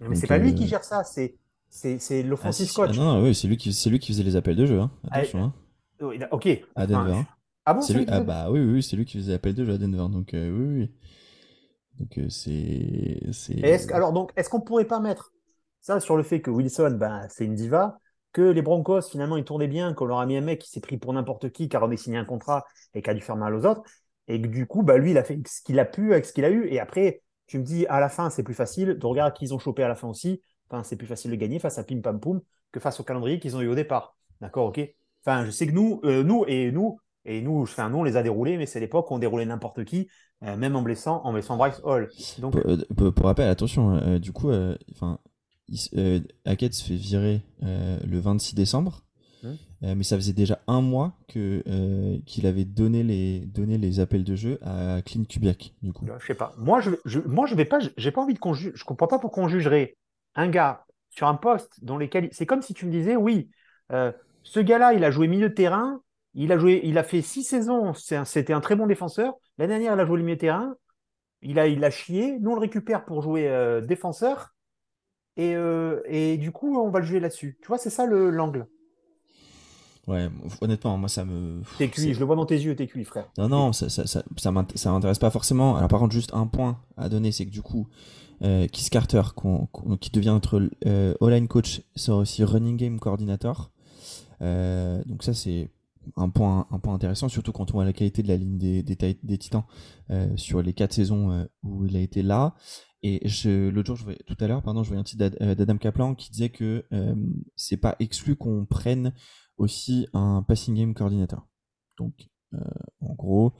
Mais 0.00 0.14
c'est 0.14 0.28
pas 0.28 0.38
lui 0.38 0.54
qui 0.54 0.64
euh, 0.64 0.68
gère 0.68 0.84
ça, 0.84 1.02
c'est 1.02 1.36
c'est 1.68 2.22
l'offensive 2.22 2.68
ah, 2.72 2.86
coach. 2.86 2.96
Ah, 2.98 3.02
non, 3.02 3.22
oui, 3.22 3.34
c'est 3.34 3.48
lui, 3.48 3.56
qui, 3.56 3.70
lui 3.88 3.98
qui 3.98 4.12
faisait 4.12 4.22
les 4.22 4.36
appels 4.36 4.56
de 4.56 4.66
jeu. 4.66 4.80
Hein. 4.80 4.90
Ah, 5.10 5.18
Attention. 5.18 5.52
Hein. 6.00 6.28
Ok. 6.30 6.48
À 6.74 6.86
Denver. 6.86 7.22
ah 7.64 7.74
bon, 7.74 7.80
c'est 7.80 7.94
lui, 7.94 8.04
Ah 8.08 8.20
bah 8.20 8.50
oui, 8.50 8.60
oui, 8.60 8.82
c'est 8.82 8.96
lui 8.96 9.04
qui 9.04 9.18
faisait 9.18 9.30
les 9.30 9.34
appels 9.36 9.54
de 9.54 9.64
jeu 9.64 9.74
à 9.74 9.78
Denver. 9.78 10.06
Donc 10.10 10.34
euh, 10.34 10.50
oui, 10.50 10.80
oui. 10.80 10.90
Donc 11.98 12.18
euh, 12.18 12.28
c'est. 12.28 13.62
Est 13.62 13.92
alors 13.92 14.12
donc, 14.12 14.32
est-ce 14.36 14.48
qu'on 14.48 14.60
pourrait 14.60 14.84
pas 14.84 15.00
mettre 15.00 15.32
ça 15.80 16.00
sur 16.00 16.16
le 16.16 16.22
fait 16.22 16.40
que 16.40 16.50
Wilson, 16.50 16.96
ben, 16.98 17.26
c'est 17.30 17.44
une 17.44 17.54
diva, 17.54 17.98
que 18.32 18.42
les 18.42 18.60
Broncos, 18.60 19.02
finalement, 19.02 19.36
ils 19.36 19.44
tournaient 19.44 19.68
bien, 19.68 19.94
qu'on 19.94 20.04
leur 20.04 20.18
a 20.18 20.26
mis 20.26 20.36
un 20.36 20.40
mec 20.40 20.60
qui 20.60 20.68
s'est 20.68 20.80
pris 20.80 20.98
pour 20.98 21.12
n'importe 21.12 21.50
qui, 21.50 21.68
qui 21.68 21.76
a 21.76 21.80
remis 21.80 21.96
signé 21.96 22.18
un 22.18 22.24
contrat 22.24 22.66
et 22.92 23.00
qui 23.00 23.08
a 23.08 23.14
dû 23.14 23.20
faire 23.20 23.36
mal 23.36 23.54
aux 23.54 23.64
autres, 23.64 23.82
et 24.28 24.42
que 24.42 24.48
du 24.48 24.66
coup, 24.66 24.82
bah, 24.82 24.98
lui, 24.98 25.12
il 25.12 25.18
a 25.18 25.24
fait 25.24 25.40
ce 25.46 25.62
qu'il 25.62 25.78
a 25.78 25.84
pu 25.84 26.12
avec 26.12 26.26
ce 26.26 26.32
qu'il 26.32 26.44
a 26.44 26.50
eu, 26.50 26.66
et 26.68 26.80
après, 26.80 27.22
tu 27.46 27.58
me 27.58 27.62
dis, 27.62 27.86
à 27.86 28.00
la 28.00 28.08
fin, 28.08 28.28
c'est 28.30 28.42
plus 28.42 28.54
facile, 28.54 28.98
de 28.98 29.06
regarder 29.06 29.34
qui 29.34 29.44
ils 29.44 29.54
ont 29.54 29.58
chopé 29.58 29.84
à 29.84 29.88
la 29.88 29.94
fin 29.94 30.08
aussi, 30.08 30.42
Enfin, 30.68 30.82
c'est 30.82 30.96
plus 30.96 31.06
facile 31.06 31.30
de 31.30 31.36
gagner 31.36 31.58
face 31.58 31.78
à 31.78 31.84
Pim 31.84 32.00
Pam 32.00 32.18
Poum 32.20 32.40
que 32.72 32.80
face 32.80 33.00
au 33.00 33.04
calendrier 33.04 33.38
qu'ils 33.38 33.56
ont 33.56 33.60
eu 33.60 33.68
au 33.68 33.74
départ. 33.74 34.16
D'accord, 34.40 34.66
ok. 34.66 34.80
Enfin, 35.26 35.44
je 35.44 35.50
sais 35.50 35.66
que 35.66 35.72
nous, 35.72 36.00
euh, 36.04 36.22
nous 36.22 36.44
et 36.46 36.70
nous, 36.70 36.98
et 37.24 37.40
nous, 37.42 37.62
enfin, 37.62 37.90
nous, 37.90 37.98
on 37.98 38.04
les 38.04 38.16
a 38.16 38.22
déroulés, 38.22 38.56
mais 38.56 38.66
c'est 38.66 38.80
l'époque 38.80 39.10
où 39.10 39.14
on 39.14 39.18
déroulait 39.18 39.46
n'importe 39.46 39.84
qui, 39.84 40.08
euh, 40.44 40.56
même 40.56 40.76
en 40.76 40.82
blessant, 40.82 41.20
en 41.24 41.32
blessant 41.32 41.56
Bryce 41.56 41.80
Hall. 41.82 42.08
Donc, 42.38 42.54
pour, 42.94 43.12
pour, 43.12 43.26
rappel, 43.26 43.48
attention, 43.48 43.96
euh, 43.96 44.18
du 44.18 44.32
coup, 44.32 44.50
enfin, 44.92 45.18
Hackett 46.44 46.74
se 46.74 46.84
fait 46.84 46.94
virer 46.94 47.42
le 47.60 48.18
26 48.18 48.54
décembre. 48.54 49.02
Hum. 49.44 49.54
mais 49.82 50.02
ça 50.02 50.16
faisait 50.16 50.32
déjà 50.32 50.58
un 50.66 50.80
mois 50.80 51.12
que 51.28 51.62
qu'il 52.24 52.46
avait 52.46 52.64
donné 52.64 53.02
les 53.02 53.40
donné 53.40 53.76
les 53.76 54.00
appels 54.00 54.24
de 54.24 54.34
jeu 54.34 54.58
à 54.62 55.02
Clint 55.04 55.24
Kubiak 55.24 55.74
du 55.82 55.92
coup. 55.92 56.06
Je 56.20 56.26
sais 56.26 56.34
pas. 56.34 56.54
Moi 56.56 56.80
je, 56.80 56.92
je 57.04 57.20
moi 57.20 57.46
je 57.46 57.54
vais 57.54 57.66
pas 57.66 57.78
j'ai 57.98 58.10
pas 58.10 58.22
envie 58.22 58.32
de 58.32 58.38
qu'on 58.38 58.54
juge. 58.54 58.72
Je 58.74 58.84
comprends 58.84 59.06
pas 59.06 59.18
pourquoi 59.18 59.44
on 59.44 59.48
jugerait 59.48 59.94
un 60.36 60.48
gars 60.48 60.86
sur 61.10 61.26
un 61.26 61.34
poste 61.34 61.82
dont 61.82 61.98
les. 61.98 62.08
C'est 62.32 62.46
comme 62.46 62.62
si 62.62 62.74
tu 62.74 62.86
me 62.86 62.90
disais, 62.92 63.16
oui, 63.16 63.50
euh, 63.92 64.12
ce 64.42 64.60
gars-là, 64.60 64.92
il 64.92 65.02
a 65.04 65.10
joué 65.10 65.26
milieu 65.26 65.48
de 65.48 65.54
terrain, 65.54 66.00
il 66.34 66.52
a, 66.52 66.58
joué, 66.58 66.80
il 66.84 66.98
a 66.98 67.02
fait 67.02 67.22
six 67.22 67.42
saisons, 67.42 67.94
c'était 67.94 68.52
un, 68.52 68.60
très 68.60 68.76
bon 68.76 68.86
défenseur. 68.86 69.34
L'année 69.58 69.74
dernière, 69.74 69.94
il 69.94 70.00
a 70.00 70.06
joué 70.06 70.18
le 70.18 70.24
milieu 70.24 70.36
de 70.36 70.40
terrain, 70.40 70.76
il 71.42 71.58
a, 71.58 71.66
il 71.66 71.82
a 71.84 71.90
chié. 71.90 72.38
Nous, 72.38 72.50
on 72.50 72.54
le 72.54 72.60
récupère 72.60 73.04
pour 73.04 73.22
jouer 73.22 73.48
euh, 73.48 73.80
défenseur. 73.80 74.54
Et, 75.36 75.54
euh, 75.54 76.00
et, 76.06 76.36
du 76.38 76.52
coup, 76.52 76.78
on 76.78 76.90
va 76.90 77.00
le 77.00 77.06
jouer 77.06 77.20
là-dessus. 77.20 77.58
Tu 77.60 77.68
vois, 77.68 77.78
c'est 77.78 77.90
ça 77.90 78.06
l'angle. 78.06 78.66
Ouais, 80.06 80.28
honnêtement, 80.60 80.96
moi 80.96 81.08
ça 81.08 81.24
me. 81.24 81.62
T'es 81.78 81.88
cuit, 81.88 82.14
je 82.14 82.20
le 82.20 82.26
vois 82.26 82.36
dans 82.36 82.46
tes 82.46 82.56
yeux, 82.56 82.76
t'es 82.76 82.86
cuit, 82.86 83.04
frère. 83.04 83.28
Non, 83.38 83.48
non, 83.48 83.72
ça, 83.72 83.88
ça, 83.88 84.06
ça, 84.06 84.22
ça 84.36 84.52
m'intéresse 84.52 85.18
pas 85.18 85.30
forcément. 85.30 85.76
Alors, 85.76 85.88
par 85.88 85.98
contre, 85.98 86.12
juste 86.12 86.32
un 86.32 86.46
point 86.46 86.78
à 86.96 87.08
donner, 87.08 87.32
c'est 87.32 87.44
que 87.44 87.50
du 87.50 87.62
coup, 87.62 87.88
euh, 88.42 88.68
Keith 88.68 88.90
Carter, 88.90 89.22
qui 90.00 90.10
devient 90.10 90.28
notre 90.28 90.68
euh, 90.86 91.14
all-line 91.20 91.48
coach, 91.48 91.82
sera 91.96 92.18
aussi 92.18 92.44
running 92.44 92.76
game 92.76 93.00
coordinator. 93.00 93.72
Euh, 94.42 95.02
donc 95.06 95.22
ça 95.22 95.34
c'est 95.34 95.70
un 96.16 96.28
point, 96.28 96.66
un 96.70 96.78
point 96.78 96.94
intéressant, 96.94 97.28
surtout 97.28 97.52
quand 97.52 97.70
on 97.70 97.74
voit 97.74 97.84
la 97.84 97.92
qualité 97.92 98.22
de 98.22 98.28
la 98.28 98.36
ligne 98.36 98.58
des, 98.58 98.82
des, 98.82 99.38
Titans 99.38 99.64
euh, 100.10 100.36
sur 100.36 100.62
les 100.62 100.72
quatre 100.72 100.92
saisons 100.92 101.32
euh, 101.32 101.44
où 101.62 101.84
il 101.84 101.96
a 101.96 102.00
été 102.00 102.22
là. 102.22 102.54
Et 103.02 103.20
l'autre 103.44 103.86
jour, 103.86 103.96
je 103.96 104.04
voyais, 104.04 104.18
tout 104.26 104.36
à 104.40 104.48
l'heure, 104.48 104.62
pardon, 104.62 104.82
je 104.82 104.88
voyais 104.88 105.00
un 105.00 105.04
titre 105.04 105.28
d'Adam 105.54 105.76
Kaplan 105.76 106.14
qui 106.16 106.30
disait 106.30 106.48
que 106.48 106.84
c'est 107.54 107.76
pas 107.76 107.94
exclu 108.00 108.34
qu'on 108.34 108.64
prenne 108.64 109.12
aussi 109.56 110.06
un 110.12 110.42
passing 110.42 110.74
game 110.74 110.94
coordinator. 110.94 111.46
Donc, 111.98 112.28
en 113.00 113.14
gros, 113.14 113.52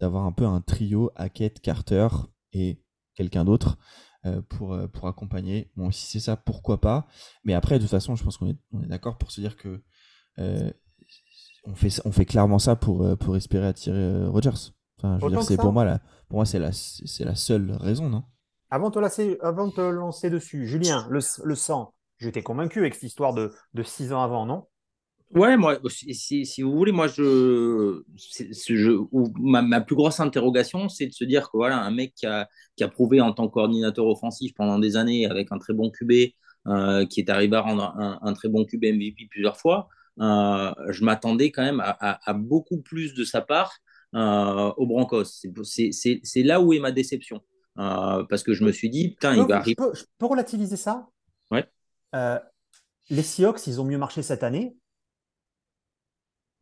d'avoir 0.00 0.24
un 0.24 0.32
peu 0.32 0.46
un 0.46 0.60
trio 0.60 1.10
Hackett, 1.16 1.60
Carter 1.60 2.08
et 2.52 2.82
quelqu'un 3.14 3.44
d'autre 3.44 3.78
euh, 4.26 4.42
pour, 4.42 4.74
euh, 4.74 4.86
pour 4.86 5.08
accompagner. 5.08 5.70
Bon, 5.76 5.90
si 5.90 6.06
c'est 6.06 6.20
ça, 6.20 6.36
pourquoi 6.36 6.80
pas. 6.80 7.06
Mais 7.44 7.54
après, 7.54 7.76
de 7.76 7.82
toute 7.82 7.90
façon, 7.90 8.16
je 8.16 8.24
pense 8.24 8.36
qu'on 8.36 8.48
est, 8.48 8.58
on 8.72 8.82
est 8.82 8.86
d'accord 8.86 9.18
pour 9.18 9.30
se 9.32 9.40
dire 9.40 9.56
que 9.56 9.82
euh, 10.38 10.70
on, 11.64 11.74
fait, 11.74 12.00
on 12.04 12.12
fait 12.12 12.26
clairement 12.26 12.58
ça 12.58 12.76
pour, 12.76 13.16
pour 13.18 13.36
espérer 13.36 13.66
attirer 13.66 14.26
Rogers. 14.26 14.72
Enfin, 14.98 15.18
je 15.18 15.24
veux 15.24 15.30
dire, 15.30 15.42
c'est 15.42 15.56
pour 15.56 15.72
moi, 15.72 15.84
la, 15.84 15.98
pour 16.28 16.38
moi 16.38 16.46
c'est 16.46 16.58
la, 16.58 16.72
c'est 16.72 17.24
la 17.24 17.34
seule 17.34 17.72
raison, 17.72 18.08
non? 18.08 18.24
Avant 18.70 18.90
de, 18.90 18.94
te 18.94 18.98
lancer, 18.98 19.38
avant 19.40 19.68
de 19.68 19.72
te 19.72 19.80
lancer 19.80 20.30
dessus, 20.30 20.66
Julien, 20.66 21.06
le, 21.08 21.20
le 21.44 21.54
sang, 21.54 21.94
j'étais 22.18 22.42
convaincu 22.42 22.80
avec 22.80 22.94
cette 22.94 23.04
histoire 23.04 23.32
de, 23.32 23.52
de 23.72 23.82
six 23.82 24.12
ans 24.12 24.22
avant, 24.22 24.46
non? 24.46 24.67
Ouais, 25.34 25.58
moi, 25.58 25.78
si, 25.88 26.46
si, 26.46 26.62
vous 26.62 26.72
voulez, 26.72 26.92
moi, 26.92 27.06
je, 27.06 28.02
je 28.16 28.92
ma, 29.38 29.60
ma, 29.60 29.80
plus 29.82 29.94
grosse 29.94 30.20
interrogation, 30.20 30.88
c'est 30.88 31.06
de 31.06 31.12
se 31.12 31.24
dire 31.24 31.50
que 31.50 31.56
voilà, 31.58 31.78
un 31.82 31.90
mec 31.90 32.14
qui 32.14 32.24
a, 32.24 32.48
qui 32.76 32.84
a 32.84 32.88
prouvé 32.88 33.20
en 33.20 33.32
tant 33.32 33.46
que 33.46 33.52
coordinateur 33.52 34.06
offensif 34.06 34.54
pendant 34.54 34.78
des 34.78 34.96
années 34.96 35.26
avec 35.26 35.52
un 35.52 35.58
très 35.58 35.74
bon 35.74 35.90
QB, 35.90 36.32
euh, 36.66 37.04
qui 37.04 37.20
est 37.20 37.28
arrivé 37.28 37.56
à 37.56 37.60
rendre 37.60 37.94
un, 38.22 38.32
très 38.32 38.48
bon 38.48 38.64
QB 38.64 38.84
MVP 38.84 39.26
plusieurs 39.30 39.58
fois, 39.58 39.88
euh, 40.20 40.72
je 40.88 41.04
m'attendais 41.04 41.50
quand 41.50 41.62
même 41.62 41.80
à, 41.80 42.18
à, 42.24 42.32
beaucoup 42.32 42.80
plus 42.80 43.12
de 43.12 43.24
sa 43.24 43.42
part 43.42 43.78
aux 44.14 44.86
Broncos. 44.86 45.24
C'est 45.62 46.42
là 46.42 46.62
où 46.62 46.72
est 46.72 46.80
ma 46.80 46.90
déception. 46.90 47.42
parce 47.76 48.42
que 48.42 48.54
je 48.54 48.64
me 48.64 48.72
suis 48.72 48.88
dit, 48.88 49.10
putain, 49.10 49.36
il 49.36 49.42
va 49.42 49.56
arriver. 49.58 49.76
Je 49.92 50.04
peux, 50.16 50.26
relativiser 50.26 50.76
ça? 50.76 51.06
Ouais. 51.50 51.68
les 53.10 53.22
Seahawks, 53.22 53.66
ils 53.66 53.78
ont 53.78 53.84
mieux 53.84 53.98
marché 53.98 54.22
cette 54.22 54.42
année 54.42 54.74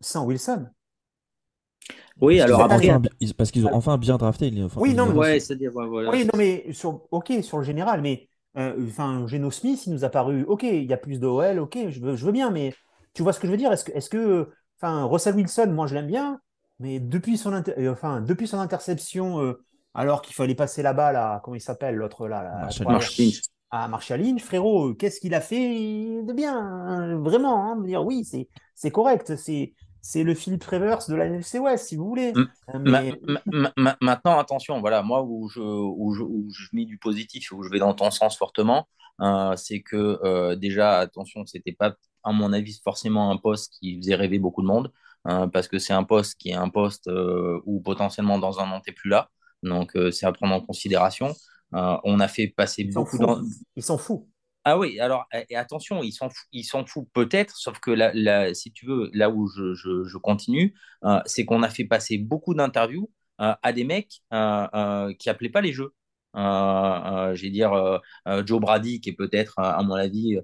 sans 0.01 0.25
Wilson. 0.25 0.67
Oui, 2.21 2.41
alors 2.41 2.63
après. 2.63 2.99
parce 3.37 3.51
qu'ils 3.51 3.67
ont 3.67 3.75
enfin 3.75 3.99
bien 3.99 4.17
drafté. 4.17 4.53
oui, 4.77 4.95
non, 4.95 5.11
ouais, 5.15 5.39
voilà. 5.71 6.11
Oui, 6.11 6.25
non, 6.25 6.33
mais 6.37 6.73
sur, 6.73 7.03
ok, 7.11 7.33
sur 7.43 7.59
le 7.59 7.65
général, 7.65 8.01
mais 8.01 8.29
euh, 8.57 8.87
enfin, 8.89 9.27
Geno 9.27 9.51
Smith, 9.51 9.87
il 9.87 9.93
nous 9.93 10.05
a 10.05 10.09
paru, 10.09 10.45
ok, 10.45 10.63
il 10.63 10.85
y 10.85 10.93
a 10.93 10.97
plus 10.97 11.21
de 11.21 11.27
OL, 11.27 11.59
ok, 11.59 11.79
je 11.91 12.01
veux, 12.01 12.17
je 12.17 12.25
veux 12.25 12.33
bien, 12.33 12.51
mais 12.51 12.73
tu 13.13 13.23
vois 13.23 13.33
ce 13.33 13.41
que 13.41 13.47
je 13.47 13.53
veux 13.53 13.59
dire? 13.59 13.71
Est-ce 13.71 13.85
que, 13.85 13.93
est-ce 13.93 14.09
que, 14.09 14.51
enfin, 14.79 15.05
Russell 15.05 15.35
Wilson, 15.35 15.73
moi 15.75 15.87
je 15.87 15.95
l'aime 15.95 16.07
bien, 16.07 16.41
mais 16.79 16.99
depuis 16.99 17.37
son, 17.37 17.53
euh, 17.53 17.93
enfin, 17.93 18.23
depuis 18.23 18.49
son 18.49 18.59
interception, 18.59 19.43
euh, 19.43 19.63
alors 19.93 20.23
qu'il 20.23 20.35
fallait 20.35 20.55
passer 20.55 20.83
la 20.83 20.95
balle 20.95 21.17
à, 21.17 21.41
comment 21.45 21.55
il 21.55 21.61
s'appelle 21.61 21.97
l'autre 21.97 22.29
là, 22.29 22.61
Marshall, 22.63 22.87
Lynch. 22.89 23.43
À 23.71 23.89
Marshall 23.89 24.23
Lynch, 24.23 24.43
frérot, 24.43 24.95
qu'est-ce 24.95 25.21
qu'il 25.21 25.35
a 25.35 25.43
fait 25.43 26.23
de 26.23 26.33
bien 26.33 26.57
hein, 26.57 27.19
Vraiment, 27.19 27.73
hein, 27.73 27.83
dire 27.83 28.07
oui, 28.07 28.25
c'est, 28.25 28.49
c'est 28.75 28.91
correct, 28.91 29.37
c'est 29.37 29.75
c'est 30.07 30.23
le 30.23 30.35
Philippe 30.35 30.63
Rivers 30.63 31.01
de 31.09 31.17
la 31.17 31.27
NFC 31.27 31.59
West, 31.59 31.89
si 31.89 31.97
vous 31.97 32.07
voulez. 32.07 32.33
maintenant, 34.01 34.39
attention, 34.39 34.81
voilà, 34.81 35.03
moi 35.03 35.23
où 35.23 35.49
je, 35.49 35.61
où 35.61 36.15
je, 36.15 36.23
où 36.23 36.47
je, 36.49 36.69
mets 36.73 36.85
du 36.85 36.97
positif, 36.97 37.51
où 37.51 37.65
je 37.65 37.71
vais 37.71 37.81
dans 37.81 37.93
ton 37.93 38.13
sens 38.13 38.39
fortement, 38.39 38.87
euh, 39.21 39.57
c'est 39.57 39.81
que 39.83 40.21
euh, 40.23 40.55
déjà, 40.55 41.01
attention, 41.01 41.45
c'était 41.45 41.73
pas, 41.73 41.97
à 42.23 42.31
mon 42.31 42.53
avis, 42.53 42.81
forcément 42.85 43.33
un 43.33 43.37
poste 43.37 43.73
qui 43.81 43.97
faisait 43.97 44.15
rêver 44.15 44.39
beaucoup 44.39 44.63
de 44.63 44.69
monde, 44.69 44.93
parce 45.25 45.67
que 45.67 45.81
c'est 45.81 45.93
un 45.93 46.05
poste 46.05 46.37
qui 46.39 46.51
est 46.51 46.55
un 46.55 46.69
poste 46.69 47.09
euh, 47.09 47.61
où 47.67 47.81
potentiellement 47.81 48.39
dans 48.39 48.61
un 48.61 48.71
an, 48.71 48.81
tu 48.81 48.93
plus 48.93 49.11
là. 49.11 49.29
Donc, 49.65 49.99
c'est 50.13 50.25
à 50.27 50.31
prendre 50.31 50.55
en 50.55 50.61
considération. 50.61 51.35
on 51.73 52.21
a 52.21 52.29
fait 52.29 52.47
passer 52.47 52.85
beaucoup 52.85 53.19
de... 53.19 53.27
Il 53.75 53.83
s'en 53.83 53.99
fout. 53.99 54.25
Ah 54.69 54.77
oui, 54.79 54.99
alors, 54.99 55.29
attention, 55.55 56.03
ils 56.03 56.11
s'en 56.11 56.29
foutent, 56.29 56.65
s'en 56.65 56.85
fout 56.85 57.07
peut-être, 57.13 57.57
sauf 57.57 57.79
que 57.79 57.93
là, 57.93 58.53
si 58.53 58.73
tu 58.73 58.85
veux, 58.87 59.11
là 59.15 59.31
où 59.31 59.47
je, 59.47 60.19
continue, 60.19 60.75
euh, 61.05 61.21
c'est 61.25 61.45
qu'on 61.45 61.63
a 61.63 61.69
fait 61.69 61.85
passer 61.85 62.19
beaucoup 62.19 62.53
d'interviews 62.53 63.09
euh, 63.41 63.55
à 63.63 63.73
des 63.73 63.85
mecs 63.85 64.23
euh, 64.33 65.15
qui 65.21 65.31
appelaient 65.31 65.51
pas 65.51 65.61
les 65.61 65.73
jeux. 65.73 65.95
J'ai 66.35 67.51
dire 67.51 68.01
Joe 68.45 68.61
Brady, 68.61 69.01
qui 69.01 69.11
est 69.11 69.13
peut-être, 69.13 69.55
à 69.59 69.81
mon 69.85 69.95
avis, 69.95 70.37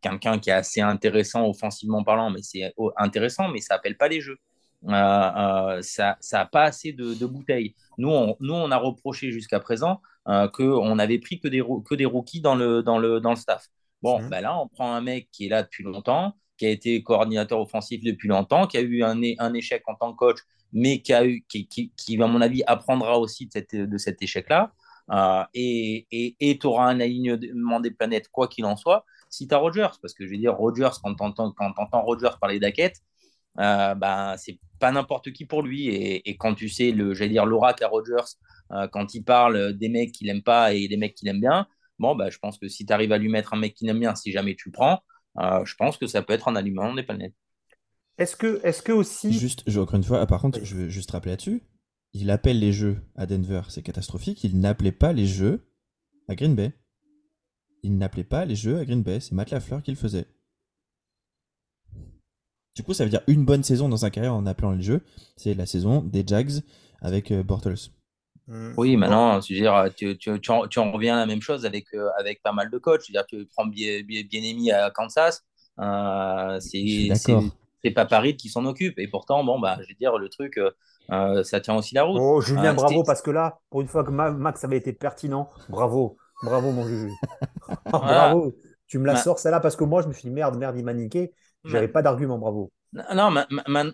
quelqu'un 0.00 0.40
qui 0.40 0.50
est 0.50 0.52
assez 0.52 0.80
intéressant 0.80 1.48
offensivement 1.48 2.02
parlant, 2.02 2.30
mais 2.30 2.42
c'est 2.42 2.74
intéressant, 2.96 3.48
mais 3.50 3.60
ça 3.60 3.76
appelle 3.76 3.96
pas 3.96 4.08
les 4.08 4.20
jeux. 4.20 4.38
Ça 4.88 6.16
n'a 6.32 6.46
pas 6.46 6.62
assez 6.62 6.92
de, 6.92 7.26
bouteilles. 7.26 7.74
Nous 7.98 8.10
nous, 8.40 8.54
on 8.54 8.70
a 8.70 8.76
reproché 8.76 9.30
jusqu'à 9.30 9.60
présent 9.60 10.00
euh, 10.28 10.48
qu'on 10.48 10.98
avait 10.98 11.18
pris 11.18 11.40
que 11.40 11.48
des, 11.48 11.62
que 11.84 11.94
des 11.94 12.06
rookies 12.06 12.40
dans 12.40 12.54
le, 12.54 12.82
dans 12.82 12.98
le, 12.98 13.20
dans 13.20 13.30
le 13.30 13.36
staff. 13.36 13.68
Bon, 14.02 14.22
ben 14.28 14.42
là, 14.42 14.58
on 14.58 14.68
prend 14.68 14.92
un 14.92 15.00
mec 15.00 15.28
qui 15.32 15.46
est 15.46 15.48
là 15.48 15.62
depuis 15.62 15.82
longtemps, 15.82 16.34
qui 16.58 16.66
a 16.66 16.70
été 16.70 17.02
coordinateur 17.02 17.60
offensif 17.60 18.02
depuis 18.02 18.28
longtemps, 18.28 18.66
qui 18.66 18.76
a 18.76 18.80
eu 18.80 19.02
un, 19.02 19.18
un 19.38 19.54
échec 19.54 19.82
en 19.86 19.94
tant 19.94 20.12
que 20.12 20.16
coach, 20.16 20.38
mais 20.72 21.00
qui, 21.00 21.14
a 21.14 21.24
eu, 21.24 21.44
qui, 21.48 21.66
qui, 21.68 21.90
qui 21.96 22.22
à 22.22 22.26
mon 22.26 22.40
avis, 22.42 22.62
apprendra 22.66 23.18
aussi 23.18 23.46
de, 23.46 23.52
cette, 23.52 23.74
de 23.74 23.98
cet 23.98 24.20
échec-là. 24.20 24.72
Euh, 25.10 25.44
et 25.54 26.58
tu 26.60 26.66
auras 26.66 26.86
un 26.86 27.00
alignement 27.00 27.80
des 27.80 27.90
planètes, 27.90 28.28
quoi 28.28 28.48
qu'il 28.48 28.64
en 28.64 28.76
soit, 28.76 29.04
si 29.30 29.48
tu 29.48 29.54
as 29.54 29.58
Rogers. 29.58 29.88
Parce 30.00 30.14
que 30.14 30.26
je 30.26 30.30
veux 30.30 30.38
dire, 30.38 30.54
Rogers, 30.54 30.90
quand 31.02 31.14
tu 31.14 31.22
entends, 31.22 32.02
Rogers 32.02 32.36
parler 32.40 32.58
d'Aquette, 32.58 32.96
euh, 33.58 33.94
ben, 33.94 34.36
c'est 34.36 34.58
pas 34.80 34.92
n'importe 34.92 35.32
qui 35.32 35.44
pour 35.44 35.62
lui. 35.62 35.88
Et, 35.88 36.28
et, 36.28 36.36
quand 36.36 36.54
tu 36.54 36.68
sais, 36.68 36.90
le, 36.90 37.14
j'allais 37.14 37.30
dire, 37.30 37.46
l'aura 37.46 37.74
qu'a 37.74 37.88
Rogers 37.88 38.36
euh, 38.72 38.88
quand 38.88 39.14
il 39.14 39.22
parle 39.22 39.74
des 39.74 39.88
mecs 39.88 40.12
qu'il 40.12 40.26
n'aime 40.26 40.42
pas 40.42 40.74
et 40.74 40.88
des 40.88 40.96
mecs 40.96 41.14
qu'il 41.14 41.28
aime 41.28 41.40
bien, 41.40 41.66
bon, 41.98 42.14
bah, 42.14 42.30
je 42.30 42.38
pense 42.38 42.58
que 42.58 42.68
si 42.68 42.86
tu 42.86 42.92
arrives 42.92 43.12
à 43.12 43.18
lui 43.18 43.28
mettre 43.28 43.54
un 43.54 43.58
mec 43.58 43.74
qu'il 43.74 43.88
aime 43.88 44.00
bien, 44.00 44.14
si 44.14 44.32
jamais 44.32 44.54
tu 44.56 44.68
le 44.68 44.72
prends, 44.72 45.00
euh, 45.38 45.64
je 45.64 45.74
pense 45.76 45.96
que 45.96 46.06
ça 46.06 46.22
peut 46.22 46.32
être 46.32 46.48
un 46.48 46.56
aliment 46.56 46.94
des 46.94 47.02
planètes. 47.02 47.34
Est-ce 48.18 48.36
que, 48.36 48.60
est 48.64 48.82
que 48.82 48.92
aussi. 48.92 49.32
Juste, 49.32 49.64
je, 49.66 49.80
encore 49.80 49.96
une 49.96 50.04
fois, 50.04 50.20
ah, 50.20 50.26
par 50.26 50.40
contre, 50.40 50.60
je 50.62 50.74
veux 50.76 50.88
juste 50.88 51.10
rappeler 51.10 51.32
là-dessus. 51.32 51.62
Il 52.12 52.30
appelle 52.30 52.60
les 52.60 52.72
jeux 52.72 52.98
à 53.16 53.26
Denver, 53.26 53.62
c'est 53.68 53.82
catastrophique. 53.82 54.44
Il 54.44 54.60
n'appelait 54.60 54.92
pas 54.92 55.12
les 55.12 55.26
jeux 55.26 55.66
à 56.28 56.36
Green 56.36 56.54
Bay. 56.54 56.72
Il 57.82 57.98
n'appelait 57.98 58.24
pas 58.24 58.44
les 58.44 58.54
jeux 58.54 58.78
à 58.78 58.84
Green 58.84 59.02
Bay. 59.02 59.18
C'est 59.18 59.32
Matt 59.32 59.50
Lafleur 59.50 59.82
qui 59.82 59.90
le 59.90 59.96
faisait. 59.96 60.26
Du 62.74 62.82
coup, 62.82 62.92
ça 62.92 63.04
veut 63.04 63.10
dire 63.10 63.22
une 63.28 63.44
bonne 63.44 63.62
saison 63.62 63.88
dans 63.88 63.98
sa 63.98 64.10
carrière 64.10 64.34
en 64.34 64.46
appelant 64.46 64.72
les 64.72 64.82
jeux. 64.82 65.02
C'est 65.36 65.54
la 65.54 65.66
saison 65.66 66.00
des 66.00 66.24
Jags 66.26 66.62
avec 67.00 67.30
euh, 67.30 67.42
Bortles. 67.42 67.90
Mmh. 68.46 68.72
Oui, 68.76 68.96
maintenant, 68.96 69.40
tu, 69.40 69.54
tu, 69.96 70.18
tu, 70.18 70.40
tu, 70.40 70.50
en, 70.50 70.66
tu, 70.66 70.78
en, 70.78 70.92
reviens 70.92 71.16
à 71.16 71.20
la 71.20 71.26
même 71.26 71.40
chose 71.40 71.64
avec, 71.64 71.86
euh, 71.94 72.08
avec 72.18 72.42
pas 72.42 72.52
mal 72.52 72.70
de 72.70 72.78
coachs. 72.78 73.02
Je 73.06 73.12
veux 73.12 73.12
dire, 73.12 73.26
tu 73.26 73.46
prends 73.46 73.66
bien, 73.66 74.02
bien, 74.04 74.22
à 74.74 74.90
Kansas, 74.90 75.44
euh, 75.80 76.58
c'est 76.60 77.90
pas 77.94 78.04
Paris 78.06 78.36
qui 78.36 78.48
s'en 78.48 78.64
occupe. 78.66 78.98
Et 78.98 79.08
pourtant, 79.08 79.44
bon, 79.44 79.58
bah, 79.58 79.78
je 79.80 79.88
veux 79.88 79.98
dire, 79.98 80.18
le 80.18 80.28
truc, 80.28 80.58
euh, 81.10 81.42
ça 81.42 81.60
tient 81.60 81.76
aussi 81.76 81.94
la 81.94 82.04
route. 82.04 82.20
Oh, 82.20 82.40
Julien, 82.40 82.74
bravo, 82.74 83.02
parce 83.02 83.22
que 83.22 83.30
là, 83.30 83.60
pour 83.70 83.80
une 83.80 83.88
fois 83.88 84.04
que 84.04 84.10
Max 84.10 84.64
avait 84.64 84.78
été 84.78 84.92
pertinent, 84.92 85.48
bravo, 85.68 86.16
bravo, 86.42 86.70
mon 86.70 86.86
Juju. 86.86 87.10
bravo, 87.86 88.54
tu 88.86 88.98
me 88.98 89.06
la 89.06 89.16
sors 89.16 89.38
celle-là, 89.38 89.60
parce 89.60 89.76
que 89.76 89.84
moi, 89.84 90.02
je 90.02 90.08
me 90.08 90.12
suis 90.12 90.28
dit, 90.28 90.30
merde, 90.30 90.58
merde, 90.58 90.76
il 90.76 90.84
m'a 90.84 90.94
niqué. 90.94 91.32
J'avais 91.64 91.88
pas 91.88 92.02
d'argument, 92.02 92.38
bravo. 92.38 92.70
Non, 93.12 93.30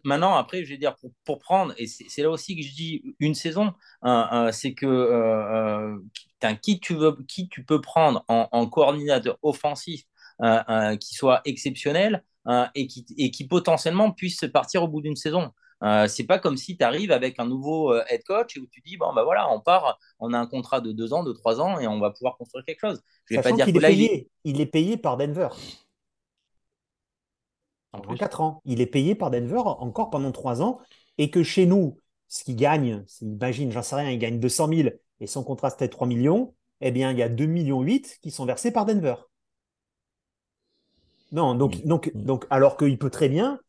maintenant, 0.04 0.34
après, 0.34 0.62
je 0.62 0.70
vais 0.70 0.76
dire, 0.76 0.94
pour, 1.24 1.38
prendre, 1.38 1.72
et 1.78 1.86
c'est 1.86 2.22
là 2.22 2.30
aussi 2.30 2.54
que 2.54 2.62
je 2.62 2.74
dis 2.74 3.02
une 3.18 3.34
saison, 3.34 3.72
hein, 4.02 4.28
hein, 4.30 4.52
c'est 4.52 4.74
que 4.74 4.84
euh, 4.86 5.96
euh, 6.44 6.54
qui, 6.60 6.80
tu 6.80 6.94
veux, 6.94 7.16
qui 7.26 7.48
tu 7.48 7.64
peux 7.64 7.80
prendre 7.80 8.24
en, 8.28 8.66
coordinateur 8.66 9.38
offensif 9.40 10.02
hein, 10.40 10.96
qui 10.98 11.14
soit 11.14 11.40
exceptionnel 11.46 12.22
et, 12.74 12.86
qui, 12.86 13.06
et 13.16 13.30
qui 13.30 13.46
potentiellement 13.46 14.12
puisse 14.12 14.44
partir 14.52 14.82
au 14.82 14.88
bout 14.88 15.00
d'une 15.00 15.16
saison. 15.16 15.50
Euh, 15.82 16.06
c'est 16.06 16.24
pas 16.24 16.38
comme 16.38 16.58
si 16.58 16.76
tu 16.76 16.84
arrives 16.84 17.10
avec 17.10 17.40
un 17.40 17.46
nouveau 17.46 17.94
head 18.10 18.22
coach 18.24 18.54
et 18.58 18.60
où 18.60 18.66
tu 18.70 18.82
dis 18.82 18.98
bon 18.98 19.14
ben 19.14 19.22
voilà 19.22 19.50
on 19.50 19.60
part 19.60 19.98
on 20.18 20.34
a 20.34 20.38
un 20.38 20.46
contrat 20.46 20.82
de 20.82 20.92
deux 20.92 21.14
ans 21.14 21.22
de 21.22 21.32
trois 21.32 21.58
ans 21.58 21.80
et 21.80 21.86
on 21.86 21.98
va 21.98 22.10
pouvoir 22.10 22.36
construire 22.36 22.66
quelque 22.66 22.80
chose 22.80 23.00
je 23.24 23.36
vais 23.36 23.40
pas 23.40 23.52
dire 23.52 23.66
est 23.66 23.72
payé, 23.72 24.28
il 24.44 24.60
est 24.60 24.66
payé 24.66 24.98
par 24.98 25.16
Denver 25.16 25.48
en 27.92 28.00
4 28.14 28.40
ans. 28.40 28.62
Il 28.64 28.80
est 28.80 28.86
payé 28.86 29.14
par 29.14 29.30
Denver 29.30 29.62
encore 29.64 30.10
pendant 30.10 30.32
3 30.32 30.62
ans 30.62 30.78
et 31.18 31.30
que 31.30 31.42
chez 31.42 31.66
nous, 31.66 31.96
ce 32.28 32.44
qu'il 32.44 32.56
gagne, 32.56 33.04
imagine, 33.20 33.72
j'en 33.72 33.82
sais 33.82 33.96
rien, 33.96 34.10
il 34.10 34.18
gagne 34.18 34.38
200 34.38 34.68
000 34.68 34.88
et 35.20 35.26
son 35.26 35.42
contrat 35.42 35.70
c'était 35.70 35.88
3 35.88 36.06
millions, 36.06 36.54
eh 36.80 36.90
bien 36.90 37.10
il 37.10 37.18
y 37.18 37.22
a 37.22 37.28
2 37.28 37.46
millions 37.46 37.82
8 37.82 38.18
qui 38.22 38.30
sont 38.30 38.46
versés 38.46 38.70
par 38.70 38.86
Denver. 38.86 39.14
Non, 41.32 41.54
donc, 41.54 41.84
donc, 41.84 42.10
donc 42.14 42.46
alors 42.50 42.76
qu'il 42.76 42.98
peut 42.98 43.10
très 43.10 43.28
bien 43.28 43.60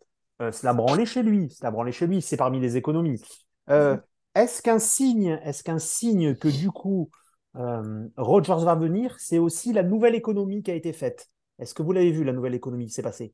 euh, 0.42 0.52
se 0.52 0.66
la 0.66 0.74
branler 0.74 1.06
chez 1.06 1.22
lui, 1.22 1.50
se 1.52 1.64
la 1.64 1.72
branler 1.72 1.92
chez 1.92 2.08
lui, 2.08 2.22
c'est 2.22 2.38
parmi 2.38 2.60
les 2.60 2.78
économies. 2.78 3.22
Euh, 3.70 3.98
est-ce 4.34 4.62
qu'un 4.62 4.80
signe, 4.80 5.40
est-ce 5.44 5.64
qu'un 5.64 5.80
signe 5.80 6.36
que 6.36 6.48
du 6.48 6.72
coup 6.72 7.10
euh, 7.56 8.08
Rogers 8.18 8.64
va 8.64 8.76
venir, 8.76 9.16
c'est 9.20 9.38
aussi 9.38 9.74
la 9.74 9.84
nouvelle 9.84 10.16
économie 10.16 10.64
qui 10.64 10.72
a 10.72 10.76
été 10.76 10.94
faite? 10.94 11.30
Est-ce 11.60 11.76
que 11.76 11.84
vous 11.84 11.92
l'avez 11.92 12.12
vu 12.12 12.24
la 12.24 12.34
nouvelle 12.34 12.56
économie 12.56 12.88
qui 12.88 12.94
s'est 12.94 13.04
passée? 13.04 13.34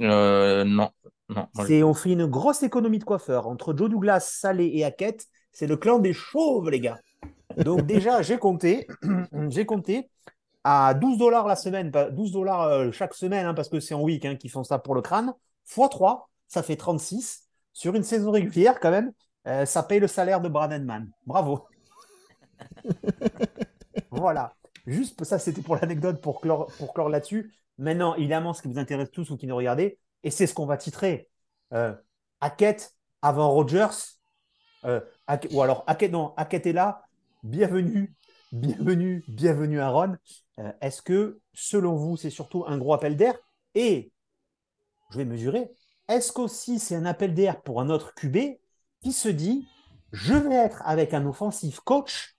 Euh, 0.00 0.64
non. 0.64 0.90
non 1.28 1.46
c'est, 1.66 1.82
on 1.82 1.94
fait 1.94 2.12
une 2.12 2.26
grosse 2.26 2.62
économie 2.62 2.98
de 2.98 3.04
coiffeurs. 3.04 3.46
Entre 3.46 3.76
Joe 3.76 3.90
Douglas, 3.90 4.20
Salé 4.20 4.70
et 4.74 4.84
Hackett, 4.84 5.26
c'est 5.52 5.66
le 5.66 5.76
clan 5.76 5.98
des 5.98 6.12
chauves, 6.12 6.70
les 6.70 6.80
gars. 6.80 6.98
Donc 7.56 7.82
déjà, 7.86 8.22
j'ai 8.22 8.38
compté, 8.38 8.86
j'ai 9.48 9.66
compté 9.66 10.10
à 10.64 10.94
12 10.94 11.18
dollars 11.18 11.46
la 11.46 11.56
semaine, 11.56 11.90
12 11.90 12.32
dollars 12.32 12.62
euh, 12.62 12.90
chaque 12.92 13.14
semaine, 13.14 13.46
hein, 13.46 13.54
parce 13.54 13.68
que 13.68 13.80
c'est 13.80 13.94
en 13.94 14.02
week 14.02 14.24
hein, 14.24 14.36
qu'ils 14.36 14.50
font 14.50 14.64
ça 14.64 14.78
pour 14.78 14.94
le 14.94 15.02
crâne, 15.02 15.32
x 15.66 15.88
3, 15.90 16.28
ça 16.46 16.62
fait 16.62 16.76
36. 16.76 17.44
Sur 17.72 17.94
une 17.94 18.02
saison 18.02 18.32
régulière, 18.32 18.80
quand 18.80 18.90
même, 18.90 19.12
euh, 19.46 19.64
ça 19.64 19.82
paye 19.82 20.00
le 20.00 20.08
salaire 20.08 20.40
de 20.40 20.48
Bradenman. 20.48 21.10
Bravo. 21.26 21.66
voilà. 24.10 24.54
Juste, 24.86 25.22
ça, 25.24 25.38
c'était 25.38 25.62
pour 25.62 25.76
l'anecdote, 25.76 26.20
pour 26.20 26.40
clore, 26.40 26.72
pour 26.78 26.92
clore 26.92 27.08
là-dessus. 27.08 27.52
Maintenant, 27.78 28.16
évidemment, 28.16 28.52
ce 28.52 28.62
qui 28.62 28.68
vous 28.68 28.78
intéresse 28.78 29.10
tous 29.10 29.30
ou 29.30 29.36
qui 29.36 29.46
nous 29.46 29.56
regardez, 29.56 29.98
et 30.24 30.30
c'est 30.30 30.46
ce 30.46 30.54
qu'on 30.54 30.66
va 30.66 30.76
titrer. 30.76 31.28
Euh, 31.72 31.94
Hackett 32.40 32.94
avant 33.22 33.50
Rogers, 33.50 34.18
euh, 34.84 35.00
ou 35.52 35.62
alors 35.62 35.84
Hackett, 35.86 36.10
non, 36.10 36.34
est 36.36 36.72
là, 36.72 37.02
bienvenue, 37.44 38.14
bienvenue, 38.52 39.24
bienvenue 39.28 39.80
Aaron. 39.80 40.16
Euh, 40.58 40.72
Est-ce 40.80 41.02
que, 41.02 41.40
selon 41.54 41.94
vous, 41.94 42.16
c'est 42.16 42.30
surtout 42.30 42.64
un 42.66 42.78
gros 42.78 42.94
appel 42.94 43.16
d'air? 43.16 43.34
Et, 43.74 44.12
je 45.10 45.18
vais 45.18 45.24
mesurer, 45.24 45.70
est-ce 46.08 46.32
qu'aussi 46.32 46.78
c'est 46.78 46.96
un 46.96 47.06
appel 47.06 47.34
d'air 47.34 47.62
pour 47.62 47.80
un 47.80 47.90
autre 47.90 48.14
QB 48.14 48.36
qui 49.02 49.12
se 49.12 49.28
dit, 49.28 49.68
je 50.12 50.34
vais 50.34 50.54
être 50.54 50.82
avec 50.84 51.14
un 51.14 51.26
offensif 51.26 51.80
coach 51.80 52.36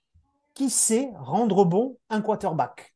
qui 0.53 0.69
sait 0.69 1.11
rendre 1.15 1.63
bon 1.65 1.97
un 2.09 2.21
quarterback? 2.21 2.88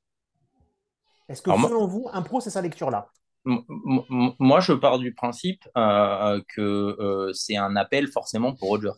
Est-ce 1.29 1.41
que 1.41 1.51
selon 1.51 1.87
vous, 1.87 2.09
un 2.11 2.21
pro, 2.21 2.41
c'est 2.41 2.49
sa 2.49 2.61
lecture-là? 2.61 3.07
Moi, 3.45 4.59
je 4.61 4.73
pars 4.73 4.99
du 4.99 5.13
principe 5.13 5.67
euh, 5.77 6.41
que 6.47 6.61
euh, 6.61 7.33
c'est 7.33 7.57
un 7.57 7.75
appel 7.75 8.07
forcément 8.07 8.53
pour 8.53 8.69
Rodgers. 8.69 8.91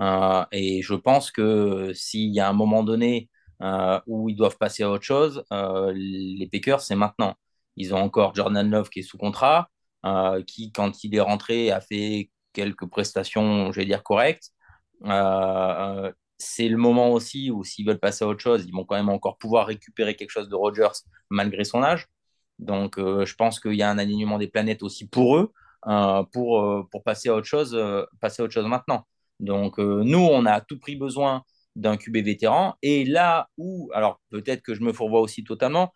Euh, 0.00 0.44
et 0.52 0.82
je 0.82 0.94
pense 0.94 1.30
que 1.30 1.92
s'il 1.94 2.32
y 2.34 2.40
a 2.40 2.48
un 2.48 2.52
moment 2.52 2.82
donné 2.82 3.28
où 4.06 4.28
ils 4.28 4.36
doivent 4.36 4.58
passer 4.58 4.82
à 4.82 4.90
autre 4.90 5.04
chose, 5.04 5.44
les 5.50 6.48
Packers, 6.50 6.80
c'est 6.80 6.96
maintenant. 6.96 7.34
Ils 7.76 7.94
ont 7.94 7.98
encore 7.98 8.34
Jordan 8.34 8.68
Love 8.68 8.90
qui 8.90 9.00
est 9.00 9.02
sous 9.02 9.16
contrat, 9.16 9.70
qui, 10.46 10.70
quand 10.72 11.02
il 11.02 11.14
est 11.14 11.20
rentré, 11.20 11.70
a 11.70 11.80
fait 11.80 12.30
quelques 12.52 12.86
prestations, 12.86 13.72
je 13.72 13.80
vais 13.80 13.86
dire, 13.86 14.02
correctes. 14.02 14.50
C'est 16.38 16.68
le 16.68 16.76
moment 16.76 17.12
aussi 17.12 17.50
où 17.50 17.64
s'ils 17.64 17.86
veulent 17.86 17.98
passer 17.98 18.24
à 18.24 18.28
autre 18.28 18.40
chose, 18.40 18.64
ils 18.66 18.72
vont 18.72 18.84
quand 18.84 18.96
même 18.96 19.08
encore 19.08 19.38
pouvoir 19.38 19.66
récupérer 19.66 20.14
quelque 20.16 20.30
chose 20.30 20.48
de 20.48 20.54
Rodgers 20.54 20.88
malgré 21.30 21.64
son 21.64 21.82
âge. 21.82 22.08
Donc, 22.58 22.98
euh, 22.98 23.24
je 23.24 23.34
pense 23.34 23.60
qu'il 23.60 23.74
y 23.74 23.82
a 23.82 23.90
un 23.90 23.98
alignement 23.98 24.38
des 24.38 24.48
planètes 24.48 24.82
aussi 24.82 25.08
pour 25.08 25.36
eux, 25.38 25.52
euh, 25.86 26.22
pour, 26.32 26.60
euh, 26.60 26.88
pour 26.90 27.02
passer 27.02 27.28
à 27.28 27.34
autre 27.34 27.46
chose, 27.46 27.78
passer 28.20 28.42
à 28.42 28.44
autre 28.44 28.54
chose 28.54 28.66
maintenant. 28.66 29.06
Donc, 29.40 29.78
nous, 29.78 30.18
on 30.18 30.46
a 30.46 30.52
à 30.52 30.60
tout 30.60 30.78
prix 30.78 30.96
besoin 30.96 31.42
d'un 31.76 31.96
QB 31.96 32.18
vétéran. 32.18 32.76
Et 32.82 33.04
là 33.04 33.48
où, 33.58 33.90
alors 33.94 34.20
peut-être 34.30 34.62
que 34.62 34.74
je 34.74 34.82
me 34.82 34.92
fourvoie 34.92 35.20
aussi 35.20 35.44
totalement, 35.44 35.92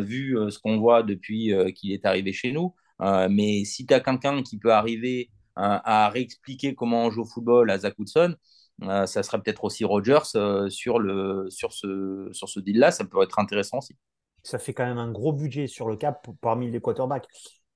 vu 0.00 0.36
ce 0.50 0.58
qu'on 0.58 0.78
voit 0.78 1.02
depuis 1.02 1.54
qu'il 1.74 1.92
est 1.92 2.04
arrivé 2.04 2.32
chez 2.32 2.52
nous, 2.52 2.74
mais 3.00 3.64
si 3.64 3.86
tu 3.86 3.94
as 3.94 4.00
quelqu'un 4.00 4.42
qui 4.42 4.58
peut 4.58 4.72
arriver 4.72 5.30
à 5.54 6.08
réexpliquer 6.08 6.74
comment 6.74 7.06
on 7.06 7.10
joue 7.10 7.22
au 7.22 7.24
football 7.26 7.70
à 7.70 7.78
Zach 7.78 7.94
Woodson, 7.98 8.34
ça 8.82 9.22
sera 9.22 9.38
peut-être 9.38 9.64
aussi 9.64 9.84
Rogers 9.84 10.24
sur, 10.68 10.98
le, 10.98 11.46
sur 11.50 11.72
ce, 11.72 12.28
sur 12.32 12.48
ce 12.48 12.60
deal-là, 12.60 12.90
ça 12.90 13.04
peut 13.04 13.22
être 13.22 13.38
intéressant 13.38 13.78
aussi 13.78 13.96
ça 14.42 14.58
fait 14.58 14.72
quand 14.72 14.86
même 14.86 14.98
un 14.98 15.10
gros 15.10 15.32
budget 15.32 15.66
sur 15.66 15.88
le 15.88 15.96
cap 15.96 16.26
parmi 16.40 16.70
les 16.70 16.80
quarterbacks. 16.80 17.28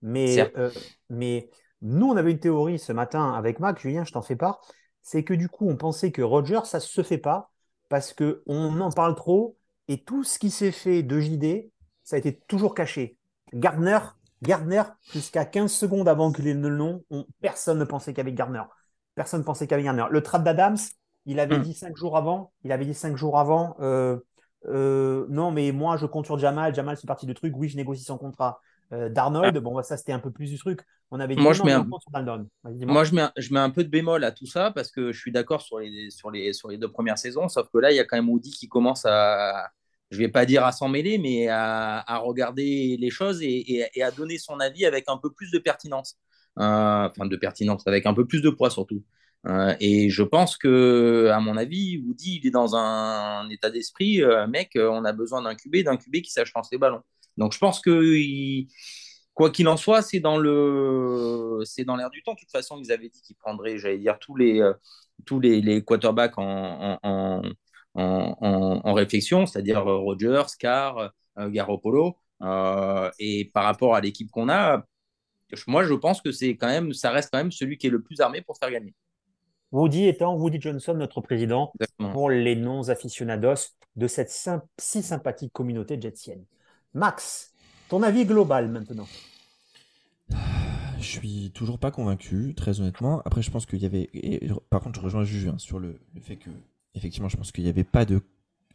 Mais, 0.02 0.52
euh, 0.56 0.70
mais 1.08 1.50
nous, 1.82 2.06
on 2.06 2.16
avait 2.16 2.32
une 2.32 2.40
théorie 2.40 2.78
ce 2.78 2.92
matin 2.92 3.32
avec 3.32 3.58
Mac, 3.60 3.78
Julien, 3.78 4.04
je 4.04 4.12
t'en 4.12 4.22
fais 4.22 4.36
part, 4.36 4.60
c'est 5.02 5.24
que 5.24 5.34
du 5.34 5.48
coup, 5.48 5.68
on 5.68 5.76
pensait 5.76 6.12
que 6.12 6.22
Roger, 6.22 6.60
ça 6.64 6.78
ne 6.78 6.82
se 6.82 7.02
fait 7.02 7.18
pas 7.18 7.50
parce 7.88 8.12
qu'on 8.12 8.80
en 8.80 8.90
parle 8.90 9.14
trop 9.14 9.56
et 9.88 10.02
tout 10.02 10.24
ce 10.24 10.38
qui 10.38 10.50
s'est 10.50 10.72
fait 10.72 11.02
de 11.02 11.20
JD, 11.20 11.70
ça 12.02 12.16
a 12.16 12.18
été 12.18 12.38
toujours 12.48 12.74
caché. 12.74 13.18
Gardner, 13.52 13.98
Gardner 14.42 14.82
jusqu'à 15.12 15.44
15 15.44 15.72
secondes 15.72 16.08
avant 16.08 16.32
qu'il 16.32 16.48
ait 16.48 16.54
le 16.54 16.76
nom, 16.76 17.04
personne 17.40 17.78
ne 17.78 17.84
pensait 17.84 18.12
qu'avec 18.14 18.34
Gardner. 18.34 18.62
Personne 19.14 19.40
ne 19.40 19.44
pensait 19.44 19.66
qu'avec 19.66 19.84
Gardner. 19.84 20.06
Le 20.10 20.22
trade 20.22 20.44
d'Adams, 20.44 20.76
il 21.26 21.40
avait 21.40 21.58
hmm. 21.58 21.62
dit 21.62 21.74
cinq 21.74 21.96
jours 21.96 22.16
avant, 22.16 22.52
il 22.64 22.72
avait 22.72 22.84
dit 22.84 22.94
cinq 22.94 23.16
jours 23.16 23.38
avant, 23.38 23.76
euh, 23.80 24.18
euh, 24.66 25.26
non, 25.28 25.50
mais 25.50 25.72
moi, 25.72 25.96
je 25.96 26.06
compte 26.06 26.26
sur 26.26 26.38
Jamal. 26.38 26.74
Jamal, 26.74 26.96
c'est 26.96 27.06
partie 27.06 27.26
du 27.26 27.34
truc. 27.34 27.54
Oui, 27.56 27.68
je 27.68 27.76
négocie 27.76 28.04
son 28.04 28.18
contrat. 28.18 28.60
Euh, 28.92 29.08
Darnold, 29.08 29.56
ah. 29.56 29.60
bon, 29.60 29.74
bah, 29.74 29.82
ça, 29.82 29.96
c'était 29.96 30.12
un 30.12 30.18
peu 30.18 30.30
plus 30.30 30.50
du 30.50 30.58
truc. 30.58 30.80
On 31.10 31.20
avait 31.20 31.34
dit 31.34 31.42
moi, 31.42 31.52
je 31.52 31.62
mets 31.62 31.72
un... 31.72 31.84
moi, 31.84 33.04
je 33.04 33.14
mets, 33.14 33.22
un... 33.22 33.32
je 33.36 33.52
mets 33.52 33.60
un 33.60 33.70
peu 33.70 33.84
de 33.84 33.88
bémol 33.88 34.24
à 34.24 34.32
tout 34.32 34.46
ça 34.46 34.70
parce 34.70 34.90
que 34.90 35.12
je 35.12 35.18
suis 35.18 35.32
d'accord 35.32 35.62
sur 35.62 35.78
les, 35.78 36.10
sur, 36.10 36.30
les, 36.30 36.52
sur 36.52 36.68
les 36.68 36.78
deux 36.78 36.90
premières 36.90 37.18
saisons. 37.18 37.48
Sauf 37.48 37.68
que 37.72 37.78
là, 37.78 37.92
il 37.92 37.96
y 37.96 38.00
a 38.00 38.04
quand 38.04 38.16
même 38.16 38.28
Woody 38.28 38.50
qui 38.50 38.68
commence 38.68 39.04
à, 39.06 39.70
je 40.10 40.18
vais 40.18 40.28
pas 40.28 40.46
dire 40.46 40.64
à 40.64 40.72
s'en 40.72 40.88
mêler, 40.88 41.18
mais 41.18 41.48
à, 41.48 41.98
à, 42.00 42.18
regarder 42.18 42.96
les 42.98 43.10
choses 43.10 43.42
et, 43.42 43.90
et, 43.94 44.02
à 44.02 44.10
donner 44.10 44.38
son 44.38 44.60
avis 44.60 44.86
avec 44.86 45.04
un 45.08 45.18
peu 45.18 45.30
plus 45.32 45.50
de 45.50 45.58
pertinence. 45.58 46.18
Euh, 46.58 47.08
enfin, 47.08 47.26
de 47.26 47.36
pertinence, 47.36 47.86
avec 47.86 48.06
un 48.06 48.14
peu 48.14 48.26
plus 48.26 48.40
de 48.40 48.50
poids 48.50 48.70
surtout. 48.70 49.02
Euh, 49.46 49.74
et 49.80 50.08
je 50.08 50.22
pense 50.22 50.56
que, 50.56 51.28
à 51.32 51.40
mon 51.40 51.56
avis, 51.56 51.98
Woody, 51.98 52.40
il 52.42 52.46
est 52.46 52.50
dans 52.50 52.76
un, 52.76 53.48
état 53.50 53.70
d'esprit, 53.70 54.22
euh, 54.22 54.46
mec, 54.46 54.72
on 54.76 55.04
a 55.04 55.12
besoin 55.12 55.42
d'un 55.42 55.54
QB, 55.54 55.78
d'un 55.84 55.96
QB 55.96 56.22
qui 56.22 56.30
sache 56.30 56.52
lancer 56.54 56.70
les 56.72 56.78
ballons. 56.78 57.02
Donc 57.36 57.52
je 57.52 57.58
pense 57.58 57.80
que, 57.80 58.64
quoi 59.34 59.50
qu'il 59.50 59.66
en 59.68 59.76
soit, 59.76 60.02
c'est 60.02 60.20
dans 60.20 60.38
l'air 60.38 62.10
du 62.10 62.22
temps. 62.22 62.34
De 62.34 62.38
toute 62.38 62.50
façon, 62.52 62.78
ils 62.80 62.92
avaient 62.92 63.08
dit 63.08 63.20
qu'ils 63.22 63.36
prendraient, 63.36 63.78
j'allais 63.78 63.98
dire, 63.98 64.18
tous 64.20 64.36
les, 64.36 64.62
tous 65.26 65.40
les, 65.40 65.84
quarterbacks 65.84 66.38
en 66.38 67.42
réflexion, 68.94 69.46
c'est-à-dire 69.46 69.84
Rogers, 69.84 70.46
Carr, 70.58 71.12
Garoppolo. 71.36 72.16
et 73.18 73.50
par 73.52 73.64
rapport 73.64 73.96
à 73.96 74.00
l'équipe 74.00 74.30
qu'on 74.30 74.48
a, 74.48 74.84
moi, 75.66 75.84
je 75.84 75.94
pense 75.94 76.20
que 76.20 76.32
c'est 76.32 76.56
quand 76.56 76.68
même, 76.68 76.92
ça 76.92 77.10
reste 77.10 77.30
quand 77.32 77.38
même 77.38 77.52
celui 77.52 77.78
qui 77.78 77.86
est 77.86 77.90
le 77.90 78.02
plus 78.02 78.20
armé 78.20 78.42
pour 78.42 78.56
faire 78.56 78.70
gagner. 78.70 78.94
Woody 79.72 80.06
étant 80.06 80.36
Woody 80.36 80.60
Johnson, 80.60 80.94
notre 80.94 81.20
président, 81.20 81.72
pour 82.12 82.30
les 82.30 82.54
non-aficionados 82.54 83.74
de 83.96 84.06
cette 84.06 84.30
si 84.78 85.02
sympathique 85.02 85.52
communauté 85.52 86.00
jetsienne. 86.00 86.44
Max, 86.94 87.52
ton 87.88 88.02
avis 88.04 88.24
global 88.24 88.68
maintenant 88.68 89.06
Je 90.30 91.04
suis 91.04 91.50
toujours 91.52 91.80
pas 91.80 91.90
convaincu, 91.90 92.54
très 92.56 92.80
honnêtement. 92.80 93.20
Après, 93.24 93.42
je 93.42 93.50
pense 93.50 93.66
qu'il 93.66 93.82
y 93.82 93.86
avait. 93.86 94.10
par 94.70 94.80
contre, 94.80 95.00
je 95.00 95.04
rejoins 95.04 95.24
Juju 95.24 95.48
hein, 95.48 95.58
sur 95.58 95.80
le, 95.80 95.98
fait 96.20 96.36
que, 96.36 96.50
effectivement, 96.94 97.28
je 97.28 97.36
pense 97.36 97.50
qu'il 97.50 97.64
n'y 97.64 97.70
avait 97.70 97.82
pas 97.82 98.04
de 98.04 98.20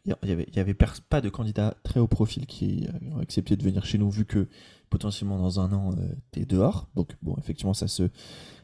il 0.06 0.16
n'y 0.24 0.32
avait, 0.32 0.48
y 0.54 0.60
avait 0.60 0.74
pas 0.74 1.20
de 1.20 1.28
candidat 1.28 1.74
très 1.82 2.00
haut 2.00 2.06
profil 2.06 2.46
qui 2.46 2.88
ont 3.12 3.18
accepté 3.18 3.56
de 3.56 3.62
venir 3.62 3.84
chez 3.84 3.98
nous, 3.98 4.10
vu 4.10 4.24
que 4.24 4.48
potentiellement 4.90 5.38
dans 5.38 5.60
un 5.60 5.72
an, 5.72 5.92
euh, 5.92 6.14
tu 6.32 6.40
es 6.40 6.44
dehors. 6.44 6.88
Donc, 6.94 7.16
bon, 7.22 7.36
effectivement, 7.38 7.74
ça 7.74 7.88
se, 7.88 8.10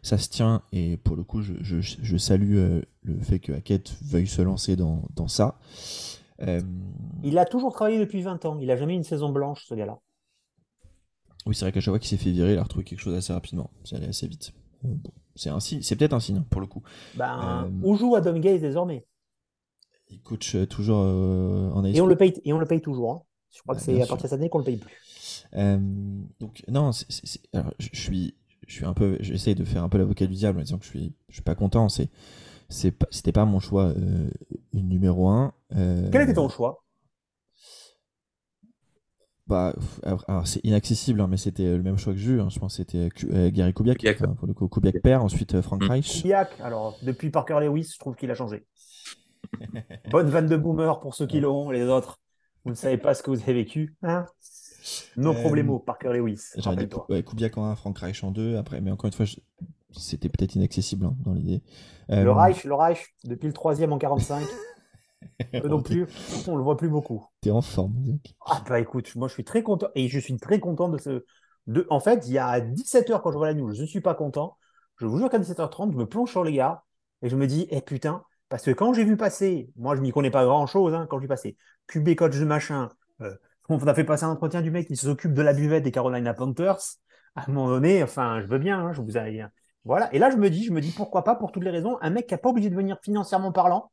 ça 0.03 0.19
se 0.19 0.29
tient. 0.29 0.63
Et 0.73 0.97
pour 0.97 1.17
le 1.17 1.23
coup, 1.23 1.41
je, 1.41 1.55
je, 1.61 1.81
je 1.81 2.17
salue 2.17 2.57
euh, 2.57 2.83
le 3.03 3.19
fait 3.21 3.39
que 3.39 3.53
Hackett 3.53 3.95
veuille 4.03 4.27
se 4.27 4.43
lancer 4.43 4.77
dans, 4.77 5.03
dans 5.15 5.29
ça. 5.29 5.59
Euh, 6.43 6.61
il 7.23 7.39
a 7.39 7.45
toujours 7.47 7.73
travaillé 7.73 7.99
depuis 7.99 8.21
20 8.21 8.45
ans. 8.45 8.59
Il 8.61 8.71
a 8.71 8.77
jamais 8.77 8.95
eu 8.95 8.97
une 8.97 9.05
saison 9.05 9.31
blanche, 9.31 9.65
ce 9.67 9.75
gars-là. 9.75 9.99
Oui, 11.47 11.55
c'est 11.55 11.65
vrai 11.65 11.73
qu'à 11.73 11.81
chaque 11.81 11.93
fois 11.93 11.99
qu'il 11.99 12.09
s'est 12.09 12.23
fait 12.23 12.33
virer, 12.33 12.55
il 12.55 12.59
a 12.59 12.63
retrouvé 12.63 12.85
quelque 12.85 13.01
chose 13.01 13.15
assez 13.15 13.33
rapidement. 13.33 13.71
C'est 13.85 13.97
allé 13.97 14.09
assez 14.09 14.27
vite. 14.27 14.53
c'est 15.37 15.51
c'est 15.61 15.97
peut-être 15.97 16.13
un 16.13 16.21
signe, 16.21 16.43
pour 16.51 16.61
le 16.61 16.67
coup. 16.67 16.83
Ben, 17.15 17.71
où 17.85 17.95
joue 17.97 18.17
Adam 18.17 18.37
Gaze 18.39 18.61
désormais 18.61 19.07
il 20.11 20.21
coach 20.21 20.55
euh, 20.55 20.67
toujours 20.67 21.01
euh, 21.03 21.71
en 21.73 21.85
Et 21.85 22.01
on 22.01 22.07
le 22.07 22.17
paye, 22.17 22.35
et 22.45 22.53
on 22.53 22.59
le 22.59 22.67
paye 22.67 22.81
toujours. 22.81 23.13
Hein. 23.13 23.23
Je 23.55 23.63
crois 23.63 23.75
que 23.75 23.81
c'est 23.81 24.03
à 24.03 24.07
partir 24.07 24.25
de 24.25 24.31
cette 24.31 24.33
année 24.39 24.49
qu'on 24.49 24.59
le 24.59 24.65
paye 24.65 24.77
plus. 24.77 25.47
Euh, 25.55 25.79
donc 26.41 26.63
non, 26.69 26.91
je 26.93 27.89
suis, 27.93 28.35
je 28.67 28.73
suis 28.73 28.85
un 28.85 28.93
peu, 28.93 29.17
j'essaye 29.21 29.55
de 29.55 29.65
faire 29.65 29.83
un 29.83 29.89
peu 29.89 29.99
l'avocat 29.99 30.27
du 30.27 30.35
diable 30.35 30.59
en 30.59 30.63
disant 30.63 30.79
que 30.79 30.85
je 30.85 30.91
suis, 30.91 31.15
je 31.29 31.35
suis 31.35 31.43
pas 31.43 31.55
content. 31.55 31.89
C'est, 31.89 32.09
c'est 32.69 32.91
pas, 32.91 33.07
c'était 33.11 33.33
pas 33.33 33.45
mon 33.45 33.61
choix 33.61 33.95
numéro 34.73 35.29
un. 35.29 35.55
Quel 35.71 36.23
était 36.23 36.35
ton 36.35 36.49
choix? 36.49 36.83
Bah, 39.47 39.73
alors 40.03 40.47
c'est 40.47 40.59
inaccessible, 40.65 41.21
hein, 41.21 41.29
mais 41.31 41.37
c'était 41.37 41.77
le 41.77 41.83
même 41.83 41.97
choix 41.97 42.13
que 42.13 42.19
Jus. 42.19 42.41
Hein. 42.41 42.49
Je 42.51 42.59
pense 42.59 42.77
que 42.77 42.85
c'était 42.85 43.09
Gary 43.53 43.73
Kubiak, 43.73 44.19
pour 44.37 44.49
le 44.49 44.55
coup, 44.55 44.69
Kubiak 44.69 45.01
père, 45.01 45.23
ensuite 45.23 45.61
Frank 45.63 45.83
mm. 45.83 45.89
Reich. 45.89 46.23
Kubiak, 46.23 46.61
alors 46.61 46.99
depuis 47.03 47.31
Parker 47.31 47.59
Lewis, 47.61 47.93
je 47.95 47.99
trouve 47.99 48.17
qu'il 48.17 48.31
a 48.31 48.35
changé. 48.35 48.67
Bonne 50.11 50.29
vanne 50.29 50.47
de 50.47 50.57
boomer 50.57 51.01
pour 51.01 51.15
ceux 51.15 51.27
qui 51.27 51.41
l'ont, 51.41 51.71
les 51.71 51.85
autres. 51.85 52.19
Vous 52.65 52.71
ne 52.71 52.77
savez 52.77 52.99
pas 52.99 53.15
ce 53.15 53.23
que 53.23 53.31
vous 53.31 53.41
avez 53.41 53.55
vécu. 53.55 53.97
Hein 54.03 54.27
no 55.17 55.33
euh, 55.33 55.41
problemo, 55.41 55.79
Parker 55.79 56.13
Lewis. 56.13 56.51
Dit 56.57 56.89
ouais, 57.09 57.23
Kubiak 57.23 57.57
en 57.59 57.65
1, 57.65 57.77
Frank 57.77 57.99
Reich 57.99 58.23
en 58.25 58.31
2. 58.31 58.57
Après, 58.57 58.81
mais 58.81 58.91
encore 58.91 59.09
une 59.09 59.13
fois, 59.13 59.27
c'était 59.93 60.29
peut-être 60.29 60.55
inaccessible 60.55 61.07
hein, 61.07 61.17
dans 61.25 61.33
l'idée. 61.33 61.63
Euh... 62.11 62.25
Le 62.25 62.33
Reich, 62.33 62.65
le 62.65 62.75
Reich, 62.75 63.15
depuis 63.25 63.47
le 63.47 63.53
troisième 63.53 63.93
en 63.93 63.99
45. 63.99 64.47
non 65.65 65.83
plus, 65.83 66.07
on 66.47 66.57
le 66.57 66.63
voit 66.63 66.77
plus 66.77 66.89
beaucoup. 66.89 67.27
T'es 67.41 67.51
en 67.51 67.63
forme. 67.63 67.95
Ah 68.47 68.63
bah 68.69 68.81
écoute, 68.81 69.15
moi 69.17 69.29
je 69.29 69.35
suis 69.35 69.45
très 69.45 69.63
content 69.63 69.89
et 69.95 70.09
je 70.09 70.19
suis 70.19 70.37
très 70.37 70.61
content 70.61 70.89
de 70.89 70.99
ce. 70.99 71.25
De... 71.67 71.87
En 71.91 72.01
fait, 72.01 72.27
il 72.29 72.33
y 72.33 72.39
a 72.39 72.61
17h 72.61 73.21
quand 73.23 73.33
je 73.33 73.39
vois 73.39 73.49
la 73.49 73.55
news, 73.55 73.73
je 73.75 73.83
ne 73.83 73.87
suis 73.87 74.01
pas 74.01 74.15
content. 74.15 74.57
Je 74.99 75.07
vous 75.07 75.19
jure 75.19 75.29
qu'à 75.29 75.39
17h30, 75.39 75.93
je 75.93 75.97
me 75.97 76.07
plonge 76.07 76.31
sur 76.31 76.45
les 76.45 76.53
gars 76.53 76.85
et 77.23 77.29
je 77.29 77.37
me 77.37 77.47
dis, 77.47 77.67
eh 77.71 77.81
putain, 77.81 78.23
parce 78.49 78.63
que 78.65 78.71
quand 78.71 78.93
j'ai 78.93 79.05
vu 79.05 79.17
passer, 79.17 79.71
moi 79.77 79.97
je 79.97 80.01
m'y 80.01 80.13
connais 80.13 80.31
pas 80.31 80.45
grand 80.45 80.67
chose, 80.67 80.95
hein, 80.95 81.07
quand 81.09 81.19
j'ai 81.19 81.23
vu 81.23 81.29
passer 81.29 81.57
QB 81.89 82.15
coach 82.15 82.37
de 82.37 82.45
machin, 82.45 82.89
euh, 83.21 83.35
on 83.69 83.79
a 83.87 83.95
fait 83.95 84.05
passer 84.05 84.25
un 84.25 84.31
entretien 84.31 84.63
du 84.63 84.71
mec 84.71 84.87
qui 84.87 84.97
s'occupe 84.97 85.33
de 85.33 85.43
la 85.43 85.53
buvette 85.53 85.83
des 85.83 85.93
Carolina 85.93 86.35
Panthers, 86.35 86.79
à 87.35 87.43
un 87.43 87.53
moment 87.53 87.69
donné, 87.69 88.03
enfin, 88.03 88.41
je 88.41 88.47
veux 88.47 88.59
bien, 88.59 88.79
hein, 88.79 88.93
je 88.93 89.03
vous 89.03 89.17
ai. 89.17 89.45
Voilà. 89.85 90.13
Et 90.15 90.19
là, 90.19 90.31
je 90.31 90.37
me 90.37 90.51
dis, 90.51 90.65
je 90.65 90.73
me 90.73 90.81
dis 90.81 90.93
pourquoi 90.93 91.23
pas, 91.23 91.37
pour 91.37 91.53
toutes 91.53 91.65
les 91.65 91.71
raisons, 91.71 91.99
un 92.01 92.11
mec 92.11 92.27
qui 92.27 92.35
n'a 92.35 92.39
pas 92.39 92.49
obligé 92.49 92.71
de 92.71 92.75
venir 92.75 92.99
financièrement 93.03 93.53
parlant, 93.53 93.93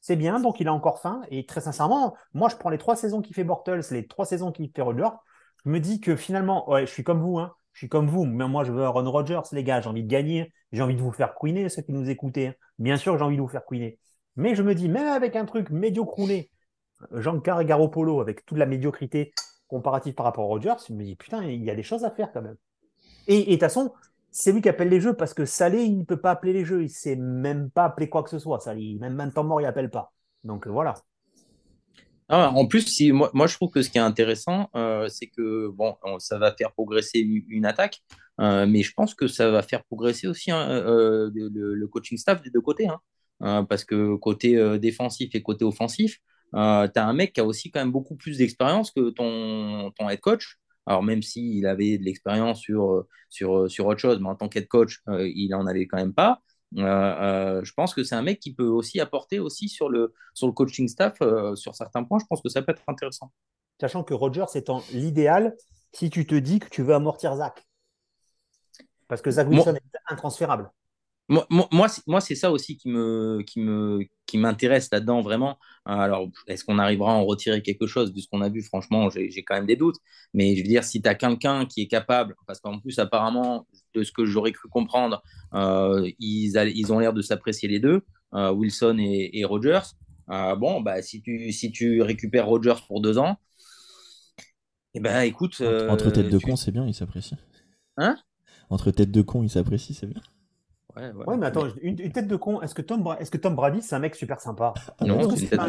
c'est 0.00 0.16
bien, 0.16 0.40
donc 0.40 0.60
il 0.60 0.68
a 0.68 0.72
encore 0.72 1.00
faim. 1.00 1.22
Et 1.30 1.46
très 1.46 1.60
sincèrement, 1.60 2.14
moi, 2.32 2.48
je 2.48 2.56
prends 2.56 2.70
les 2.70 2.78
trois 2.78 2.96
saisons 2.96 3.20
qui 3.22 3.34
fait 3.34 3.44
Bortles, 3.44 3.82
les 3.90 4.06
trois 4.06 4.24
saisons 4.24 4.52
qui 4.52 4.70
fait 4.74 4.82
Rodgers. 4.82 5.10
Je 5.64 5.70
me 5.70 5.80
dis 5.80 6.00
que 6.00 6.16
finalement, 6.16 6.70
ouais, 6.70 6.86
je 6.86 6.92
suis 6.92 7.02
comme 7.04 7.20
vous, 7.20 7.38
hein, 7.38 7.54
je 7.76 7.80
suis 7.80 7.88
comme 7.90 8.08
vous, 8.08 8.24
mais 8.24 8.48
moi, 8.48 8.64
je 8.64 8.72
veux 8.72 8.88
Ron 8.88 9.10
Rodgers, 9.10 9.42
les 9.52 9.62
gars, 9.62 9.82
j'ai 9.82 9.90
envie 9.90 10.02
de 10.02 10.08
gagner, 10.08 10.50
j'ai 10.72 10.80
envie 10.80 10.96
de 10.96 11.02
vous 11.02 11.12
faire 11.12 11.34
couiner, 11.34 11.68
ceux 11.68 11.82
qui 11.82 11.92
nous 11.92 12.08
écoutez. 12.08 12.46
Hein. 12.46 12.54
Bien 12.78 12.96
sûr, 12.96 13.18
j'ai 13.18 13.22
envie 13.22 13.36
de 13.36 13.42
vous 13.42 13.48
faire 13.48 13.66
couiner. 13.66 13.98
Mais 14.36 14.54
je 14.54 14.62
me 14.62 14.74
dis, 14.74 14.88
même 14.88 15.08
avec 15.08 15.36
un 15.36 15.44
truc 15.44 15.68
médiocrouné, 15.68 16.50
Jean-Car 17.12 17.60
et 17.60 17.66
Garoppolo, 17.66 18.22
avec 18.22 18.46
toute 18.46 18.56
la 18.56 18.64
médiocrité 18.64 19.34
comparative 19.68 20.14
par 20.14 20.24
rapport 20.24 20.44
à 20.44 20.46
Rodgers, 20.46 20.76
je 20.88 20.94
me 20.94 21.04
dis, 21.04 21.16
putain, 21.16 21.44
il 21.44 21.62
y 21.62 21.70
a 21.70 21.74
des 21.74 21.82
choses 21.82 22.02
à 22.06 22.10
faire 22.10 22.32
quand 22.32 22.40
même. 22.40 22.56
Et 23.26 23.44
de 23.44 23.50
toute 23.50 23.60
façon, 23.60 23.92
c'est 24.30 24.52
lui 24.52 24.62
qui 24.62 24.70
appelle 24.70 24.88
les 24.88 25.00
jeux 25.00 25.12
parce 25.12 25.34
que 25.34 25.44
Salé, 25.44 25.82
il 25.82 25.98
ne 25.98 26.04
peut 26.04 26.18
pas 26.18 26.30
appeler 26.30 26.54
les 26.54 26.64
jeux. 26.64 26.80
Il 26.80 26.84
ne 26.84 26.88
sait 26.88 27.16
même 27.16 27.68
pas 27.70 27.84
appeler 27.84 28.08
quoi 28.08 28.22
que 28.22 28.30
ce 28.30 28.38
soit. 28.38 28.58
Salé, 28.58 28.96
même 28.98 29.32
temps 29.34 29.44
mort, 29.44 29.60
il 29.60 29.64
n'appelle 29.64 29.90
pas. 29.90 30.14
Donc 30.44 30.66
voilà. 30.66 30.94
Ah, 32.28 32.50
en 32.50 32.66
plus, 32.66 32.82
si, 32.88 33.12
moi, 33.12 33.30
je 33.46 33.54
trouve 33.54 33.70
que 33.70 33.82
ce 33.82 33.90
qui 33.90 33.98
est 33.98 34.00
intéressant, 34.00 34.68
euh, 34.74 35.08
c'est 35.08 35.28
que 35.28 35.72
ça 36.18 36.38
va 36.38 36.52
faire 36.52 36.72
progresser 36.72 37.20
une, 37.20 37.64
attaque, 37.64 38.02
euh, 38.40 38.66
mais 38.66 38.82
je 38.82 38.92
pense 38.94 39.14
que 39.14 39.28
ça 39.28 39.48
va 39.50 39.62
faire 39.62 39.84
progresser 39.84 40.26
aussi 40.26 40.50
hein, 40.50 40.68
euh, 40.68 41.30
le, 41.32 41.86
coaching 41.86 42.18
staff 42.18 42.42
des 42.42 42.50
deux 42.50 42.60
côtés. 42.60 42.88
hein. 42.88 43.64
Parce 43.68 43.84
que 43.84 44.16
côté 44.16 44.78
défensif 44.78 45.34
et 45.34 45.42
côté 45.42 45.64
offensif, 45.64 46.18
tu 46.52 46.58
as 46.58 46.90
un 47.06 47.12
mec 47.12 47.32
qui 47.32 47.40
a 47.40 47.44
aussi 47.44 47.70
quand 47.70 47.80
même 47.80 47.92
beaucoup 47.92 48.16
plus 48.16 48.38
d'expérience 48.38 48.90
que 48.90 49.10
ton, 49.10 49.92
head 50.10 50.20
coach. 50.20 50.56
Alors, 50.86 51.02
même 51.04 51.22
s'il 51.22 51.66
avait 51.66 51.98
de 51.98 52.04
l'expérience 52.04 52.60
sur, 52.60 53.06
sur, 53.28 53.70
sur 53.70 53.86
autre 53.86 54.00
chose, 54.00 54.18
mais 54.20 54.28
en 54.28 54.36
tant 54.36 54.48
qu'head 54.48 54.66
coach, 54.68 55.00
il 55.08 55.54
en 55.54 55.66
avait 55.66 55.86
quand 55.86 55.98
même 55.98 56.14
pas. 56.14 56.42
Euh, 56.78 56.82
euh, 56.82 57.64
je 57.64 57.72
pense 57.72 57.94
que 57.94 58.04
c'est 58.04 58.14
un 58.14 58.22
mec 58.22 58.38
qui 58.38 58.52
peut 58.52 58.66
aussi 58.66 59.00
apporter 59.00 59.38
aussi 59.38 59.68
sur 59.68 59.88
le, 59.88 60.12
sur 60.34 60.46
le 60.46 60.52
coaching 60.52 60.88
staff, 60.88 61.16
euh, 61.22 61.54
sur 61.56 61.74
certains 61.74 62.04
points, 62.04 62.18
je 62.18 62.26
pense 62.26 62.42
que 62.42 62.48
ça 62.48 62.62
peut 62.62 62.72
être 62.72 62.82
intéressant. 62.86 63.32
Sachant 63.80 64.02
que 64.02 64.14
Rogers 64.14 64.44
étant 64.54 64.82
l'idéal 64.92 65.56
si 65.92 66.10
tu 66.10 66.26
te 66.26 66.34
dis 66.34 66.58
que 66.58 66.68
tu 66.68 66.82
veux 66.82 66.94
amortir 66.94 67.34
Zach. 67.36 67.66
Parce 69.08 69.22
que 69.22 69.30
Zach 69.30 69.48
Wilson 69.48 69.74
est 69.74 70.12
intransférable. 70.12 70.70
Moi, 71.28 71.46
moi, 71.72 71.88
moi, 72.06 72.20
c'est 72.20 72.34
ça 72.36 72.50
aussi 72.52 72.76
qui 72.76 72.88
me, 72.88 73.42
qui 73.46 73.60
me, 73.60 74.00
qui 74.26 74.38
m'intéresse 74.38 74.88
là-dedans 74.92 75.22
vraiment. 75.22 75.58
Euh, 75.88 75.92
Alors, 75.92 76.28
est-ce 76.46 76.64
qu'on 76.64 76.78
arrivera 76.78 77.12
à 77.12 77.14
en 77.16 77.24
retirer 77.24 77.62
quelque 77.62 77.86
chose 77.86 78.12
de 78.12 78.20
ce 78.20 78.28
qu'on 78.28 78.40
a 78.42 78.48
vu? 78.48 78.62
Franchement, 78.62 79.10
j'ai 79.10 79.42
quand 79.44 79.54
même 79.54 79.66
des 79.66 79.76
doutes. 79.76 79.96
Mais 80.34 80.54
je 80.56 80.62
veux 80.62 80.68
dire, 80.68 80.84
si 80.84 81.02
tu 81.02 81.08
as 81.08 81.14
quelqu'un 81.16 81.66
qui 81.66 81.82
est 81.82 81.88
capable, 81.88 82.34
parce 82.46 82.60
qu'en 82.60 82.78
plus, 82.78 82.98
apparemment, 82.98 83.66
de 83.94 84.02
ce 84.04 84.12
que 84.12 84.24
j'aurais 84.24 84.52
cru 84.52 84.68
comprendre, 84.68 85.22
euh, 85.54 86.08
ils, 86.18 86.56
ils 86.74 86.92
ont 86.92 86.98
l'air 87.00 87.12
de 87.12 87.22
s'apprécier 87.22 87.68
les 87.68 87.80
deux, 87.80 88.02
euh, 88.34 88.52
Wilson 88.52 88.96
et, 89.00 89.30
et 89.38 89.44
Rogers. 89.44 89.80
Euh, 90.30 90.54
bon, 90.56 90.80
bah, 90.80 91.02
si 91.02 91.22
tu, 91.22 91.52
si 91.52 91.70
tu 91.72 92.02
récupères 92.02 92.46
Rogers 92.46 92.82
pour 92.88 93.00
deux 93.00 93.18
ans, 93.18 93.36
eh 94.94 95.00
ben, 95.00 95.20
écoute, 95.22 95.60
Entre, 95.60 95.84
entre 95.88 96.10
têtes 96.10 96.28
de 96.30 96.38
tu- 96.38 96.46
con, 96.46 96.56
c'est 96.56 96.72
bien, 96.72 96.86
ils 96.86 96.94
s'apprécient. 96.94 97.36
Hein? 97.96 98.16
Entre 98.70 98.92
têtes 98.92 99.10
de 99.10 99.22
con, 99.22 99.42
ils 99.42 99.50
s'apprécient, 99.50 99.96
c'est 99.98 100.06
bien. 100.06 100.22
Ouais, 100.96 101.10
ouais. 101.12 101.26
Ouais, 101.26 101.36
mais 101.36 101.46
attends, 101.46 101.66
une, 101.82 102.00
une 102.00 102.12
tête 102.12 102.26
de 102.26 102.36
con, 102.36 102.62
est-ce 102.62 102.74
que 102.74 102.82
Tom, 102.82 103.02
Bra- 103.02 103.18
est-ce 103.20 103.30
que 103.30 103.36
Tom 103.36 103.54
Brady, 103.54 103.82
c'est 103.82 103.94
un 103.94 103.98
mec 103.98 104.14
super 104.14 104.40
sympa? 104.40 104.72
Non, 105.00 105.30
c'est 105.36 105.52
une 105.52 105.60
un 105.60 105.68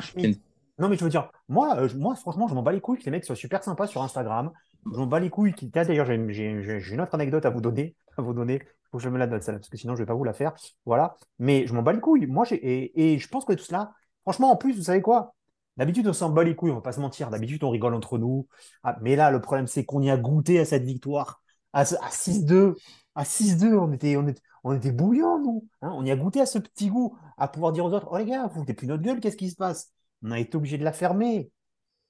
Non, 0.80 0.88
mais 0.90 0.96
je 0.98 1.04
veux 1.04 1.10
dire, 1.10 1.32
moi, 1.50 1.76
euh, 1.78 1.90
moi 1.96 2.16
franchement, 2.16 2.48
je 2.48 2.54
m'en 2.54 2.62
bats 2.64 2.72
les 2.72 2.80
couilles 2.82 3.00
que 3.00 3.06
les 3.06 3.12
mecs 3.12 3.26
soient 3.26 3.36
super 3.36 3.64
sympas 3.64 3.88
sur 3.88 4.02
Instagram. 4.04 4.52
Je 4.92 4.98
m'en 4.98 5.08
bats 5.08 5.20
les 5.20 5.30
couilles. 5.30 5.54
Qui... 5.54 5.70
Tiens, 5.70 5.84
D'ailleurs, 5.84 6.06
j'ai 6.06 6.34
j'ai- 6.34 6.62
j'ai- 6.64 6.80
j'ai 6.80 6.94
une 6.94 7.02
autre 7.02 7.16
anecdote 7.16 7.46
à 7.46 7.50
vous 7.50 7.62
donner. 7.62 7.96
À 8.18 8.22
vous 8.24 8.34
donner. 8.34 8.56
Il 8.64 8.90
faut 8.92 8.98
que 8.98 9.04
je 9.04 9.10
me 9.10 9.18
la 9.20 9.28
donne, 9.28 9.42
celle-là, 9.42 9.60
parce 9.60 9.70
que 9.70 9.78
sinon, 9.78 9.94
je 9.96 10.02
ne 10.02 10.06
vais 10.06 10.08
pas 10.08 10.16
vous 10.16 10.24
la 10.24 10.34
faire. 10.34 10.54
Voilà. 10.86 11.16
Mais 11.40 11.68
je 11.68 11.74
m'en 11.74 11.84
bats 11.84 11.94
les 11.94 12.00
couilles. 12.00 12.26
Moi, 12.26 12.46
j'ai... 12.46 12.56
Et, 12.56 13.14
et 13.14 13.20
je 13.20 13.28
pense 13.28 13.46
que 13.46 13.54
tout 13.54 13.64
cela, 13.64 13.92
franchement, 14.24 14.50
en 14.52 14.56
plus, 14.56 14.76
vous 14.76 14.84
savez 14.84 15.02
quoi? 15.02 15.36
D'habitude, 15.76 16.08
on 16.08 16.14
s'en 16.14 16.30
bat 16.32 16.44
les 16.44 16.56
couilles, 16.56 16.72
on 16.72 16.76
va 16.76 16.82
pas 16.82 16.94
se 16.94 17.00
mentir. 17.00 17.30
D'habitude, 17.30 17.64
on 17.64 17.70
rigole 17.70 17.94
entre 17.94 18.18
nous. 18.18 18.48
Ah, 18.84 18.98
mais 19.02 19.16
là, 19.16 19.30
le 19.30 19.40
problème, 19.42 19.68
c'est 19.68 19.86
qu'on 19.86 20.02
y 20.02 20.10
a 20.10 20.18
goûté 20.18 20.60
à 20.60 20.66
cette 20.66 20.84
victoire. 20.84 21.42
À 21.74 21.86
6-2. 22.10 22.76
À 23.18 23.24
6-2, 23.24 23.74
on 23.76 23.92
était, 23.94 24.16
on 24.16 24.28
était, 24.28 24.42
on 24.64 24.78
bouillants, 24.94 25.40
nous. 25.40 25.68
Hein, 25.82 25.92
on 25.96 26.06
y 26.06 26.12
a 26.12 26.16
goûté 26.16 26.40
à 26.40 26.46
ce 26.46 26.60
petit 26.60 26.90
goût, 26.90 27.18
à 27.38 27.48
pouvoir 27.48 27.72
dire 27.72 27.84
aux 27.84 27.92
autres, 27.92 28.08
oh 28.12 28.18
les 28.18 28.26
gars, 28.26 28.46
vous 28.46 28.60
foutez 28.60 28.76
plus 28.76 28.86
notre 28.86 29.02
gueule, 29.02 29.20
qu'est-ce 29.20 29.38
qui 29.38 29.50
se 29.50 29.56
passe? 29.56 29.92
On 30.22 30.30
a 30.30 30.40
été 30.40 30.56
obligé 30.56 30.78
de 30.78 30.84
la 30.84 30.94
fermer. 30.94 31.52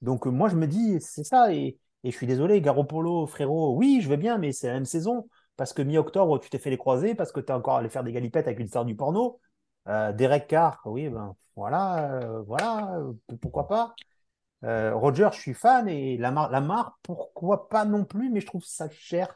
Donc 0.02 0.26
euh, 0.26 0.30
moi, 0.30 0.50
je 0.50 0.56
me 0.56 0.66
dis, 0.66 1.00
c'est 1.00 1.24
ça. 1.24 1.54
Et, 1.54 1.78
je 2.04 2.10
suis 2.10 2.26
désolé, 2.26 2.60
Garoppolo, 2.60 3.26
frérot, 3.26 3.74
oui, 3.74 4.00
je 4.02 4.08
vais 4.10 4.18
bien, 4.18 4.36
mais 4.36 4.52
c'est 4.52 4.66
la 4.66 4.74
même 4.74 4.84
saison. 4.84 5.26
Parce 5.56 5.72
que 5.72 5.80
mi-octobre, 5.80 6.38
tu 6.40 6.50
t'es 6.50 6.58
fait 6.58 6.68
les 6.68 6.76
croisés, 6.76 7.14
parce 7.14 7.32
que 7.32 7.40
tu 7.40 7.52
es 7.52 7.54
encore 7.54 7.76
allé 7.76 7.88
faire 7.88 8.04
des 8.04 8.12
galipettes 8.12 8.46
avec 8.46 8.58
une 8.60 8.68
star 8.68 8.84
du 8.84 8.94
porno. 8.94 9.40
Euh, 9.88 10.12
Derek 10.12 10.46
Carr, 10.46 10.82
oui, 10.84 11.08
ben 11.08 11.34
voilà, 11.56 12.12
euh, 12.12 12.42
voilà, 12.42 13.00
pourquoi 13.40 13.66
pas. 13.66 13.94
Roger, 14.62 15.30
je 15.32 15.40
suis 15.40 15.54
fan, 15.54 15.88
et 15.88 16.18
Lamar, 16.18 16.50
Lamar, 16.50 16.98
pourquoi 17.02 17.68
pas 17.70 17.86
non 17.86 18.04
plus, 18.04 18.28
mais 18.30 18.40
je 18.40 18.46
trouve 18.46 18.64
ça 18.64 18.90
cher 18.90 19.34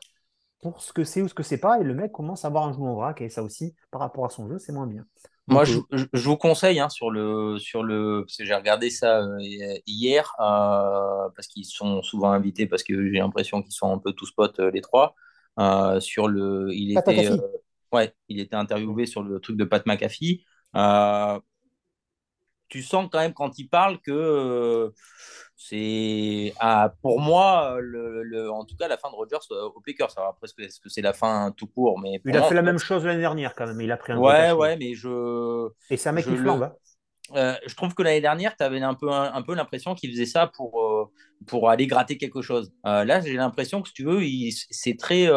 pour 0.62 0.82
ce 0.82 0.92
que 0.94 1.04
c'est 1.04 1.22
ou 1.22 1.28
ce 1.28 1.34
que 1.34 1.44
c'est 1.44 1.58
pas. 1.60 1.80
Et 1.80 1.84
le 1.84 1.94
mec 1.94 2.12
commence 2.12 2.44
à 2.46 2.48
avoir 2.48 2.66
un 2.68 2.72
genou 2.74 2.86
en 2.88 2.96
vrac, 2.96 3.20
et 3.22 3.30
ça 3.30 3.44
aussi, 3.44 3.76
par 3.92 4.00
rapport 4.02 4.26
à 4.26 4.30
son 4.30 4.48
jeu, 4.48 4.58
c'est 4.60 4.72
moins 4.72 4.88
bien. 4.88 5.06
Moi, 5.48 5.64
Donc, 5.64 5.64
je, 5.64 5.78
euh, 5.78 5.82
je- 5.92 6.06
je 6.12 6.28
vous 6.28 6.36
conseille 6.36 6.78
hein, 6.80 6.88
sur 6.88 7.10
le, 7.10 7.58
sur 7.58 7.82
le, 7.82 8.22
parce 8.26 8.36
que 8.36 8.44
j'ai 8.44 8.54
regardé 8.54 8.90
ça 8.90 9.18
euh, 9.20 9.38
hier, 9.86 10.32
euh, 10.40 11.28
parce 11.34 11.48
qu'ils 11.48 11.64
sont 11.66 12.00
souvent 12.02 12.30
invités, 12.30 12.66
parce 12.66 12.82
que 12.84 12.94
j'ai 13.10 13.18
l'impression 13.18 13.60
qu'ils 13.62 13.72
sont 13.72 13.92
un 13.92 13.98
peu 13.98 14.12
tous 14.12 14.30
potes 14.32 14.60
euh, 14.60 14.70
les 14.70 14.80
trois. 14.80 15.14
Euh, 15.58 16.00
sur 16.00 16.28
le, 16.28 16.68
il 16.72 16.92
Pat 16.94 17.06
était, 17.08 17.26
euh, 17.26 17.36
ouais, 17.92 18.14
il 18.28 18.40
était 18.40 18.54
interviewé 18.56 19.04
sur 19.06 19.22
le 19.22 19.40
truc 19.40 19.56
de 19.56 19.64
Pat 19.64 19.84
McAfee. 19.86 20.44
Tu 22.72 22.82
sens 22.82 23.08
quand 23.12 23.18
même 23.18 23.34
quand 23.34 23.58
il 23.58 23.68
parle 23.68 24.00
que 24.00 24.10
euh, 24.10 24.90
c'est 25.56 26.54
ah, 26.58 26.94
pour 27.02 27.20
moi 27.20 27.76
le, 27.80 28.22
le- 28.22 28.50
en 28.50 28.64
tout 28.64 28.76
cas 28.76 28.88
la 28.88 28.96
fin 28.96 29.10
de 29.10 29.14
Rodgers 29.14 29.36
euh, 29.50 29.68
au 29.74 29.80
Packers. 29.80 30.08
Alors 30.16 30.30
après 30.30 30.48
est-ce 30.64 30.80
que 30.80 30.88
c'est 30.88 31.02
la 31.02 31.12
fin 31.12 31.52
tout 31.54 31.66
court, 31.66 32.00
mais 32.00 32.20
il 32.24 32.36
a 32.36 32.40
moi, 32.40 32.48
fait 32.48 32.54
la 32.54 32.62
même 32.62 32.78
chose 32.78 33.04
l'année 33.04 33.20
dernière 33.20 33.54
quand 33.54 33.66
même. 33.66 33.80
Il 33.80 33.92
a 33.92 33.96
pris 33.96 34.12
un 34.12 34.18
ouais 34.18 34.52
ouais, 34.52 34.76
mais 34.76 34.94
je 34.94 35.68
Et 35.90 35.96
c'est 35.96 36.08
un 36.08 36.12
mec 36.12 36.26
qui 36.26 36.36
flambe. 36.36 36.62
le 36.62 36.64
hein. 36.64 36.74
euh, 37.36 37.54
je 37.66 37.74
trouve 37.74 37.94
que 37.94 38.02
l'année 38.02 38.20
dernière, 38.20 38.56
tu 38.56 38.64
avais 38.64 38.80
un 38.82 38.94
peu, 38.94 39.10
un, 39.10 39.32
un 39.34 39.42
peu 39.42 39.54
l'impression 39.54 39.94
qu'il 39.94 40.10
faisait 40.12 40.26
ça 40.26 40.48
pour, 40.48 40.82
euh, 40.82 41.06
pour 41.46 41.70
aller 41.70 41.86
gratter 41.86 42.18
quelque 42.18 42.42
chose. 42.42 42.72
Euh, 42.86 43.04
là, 43.04 43.20
j'ai 43.20 43.34
l'impression 43.34 43.82
que, 43.82 43.88
si 43.88 43.94
tu 43.94 44.04
veux, 44.04 44.24
il- 44.24 44.52
c'est 44.70 44.96
très 44.98 45.28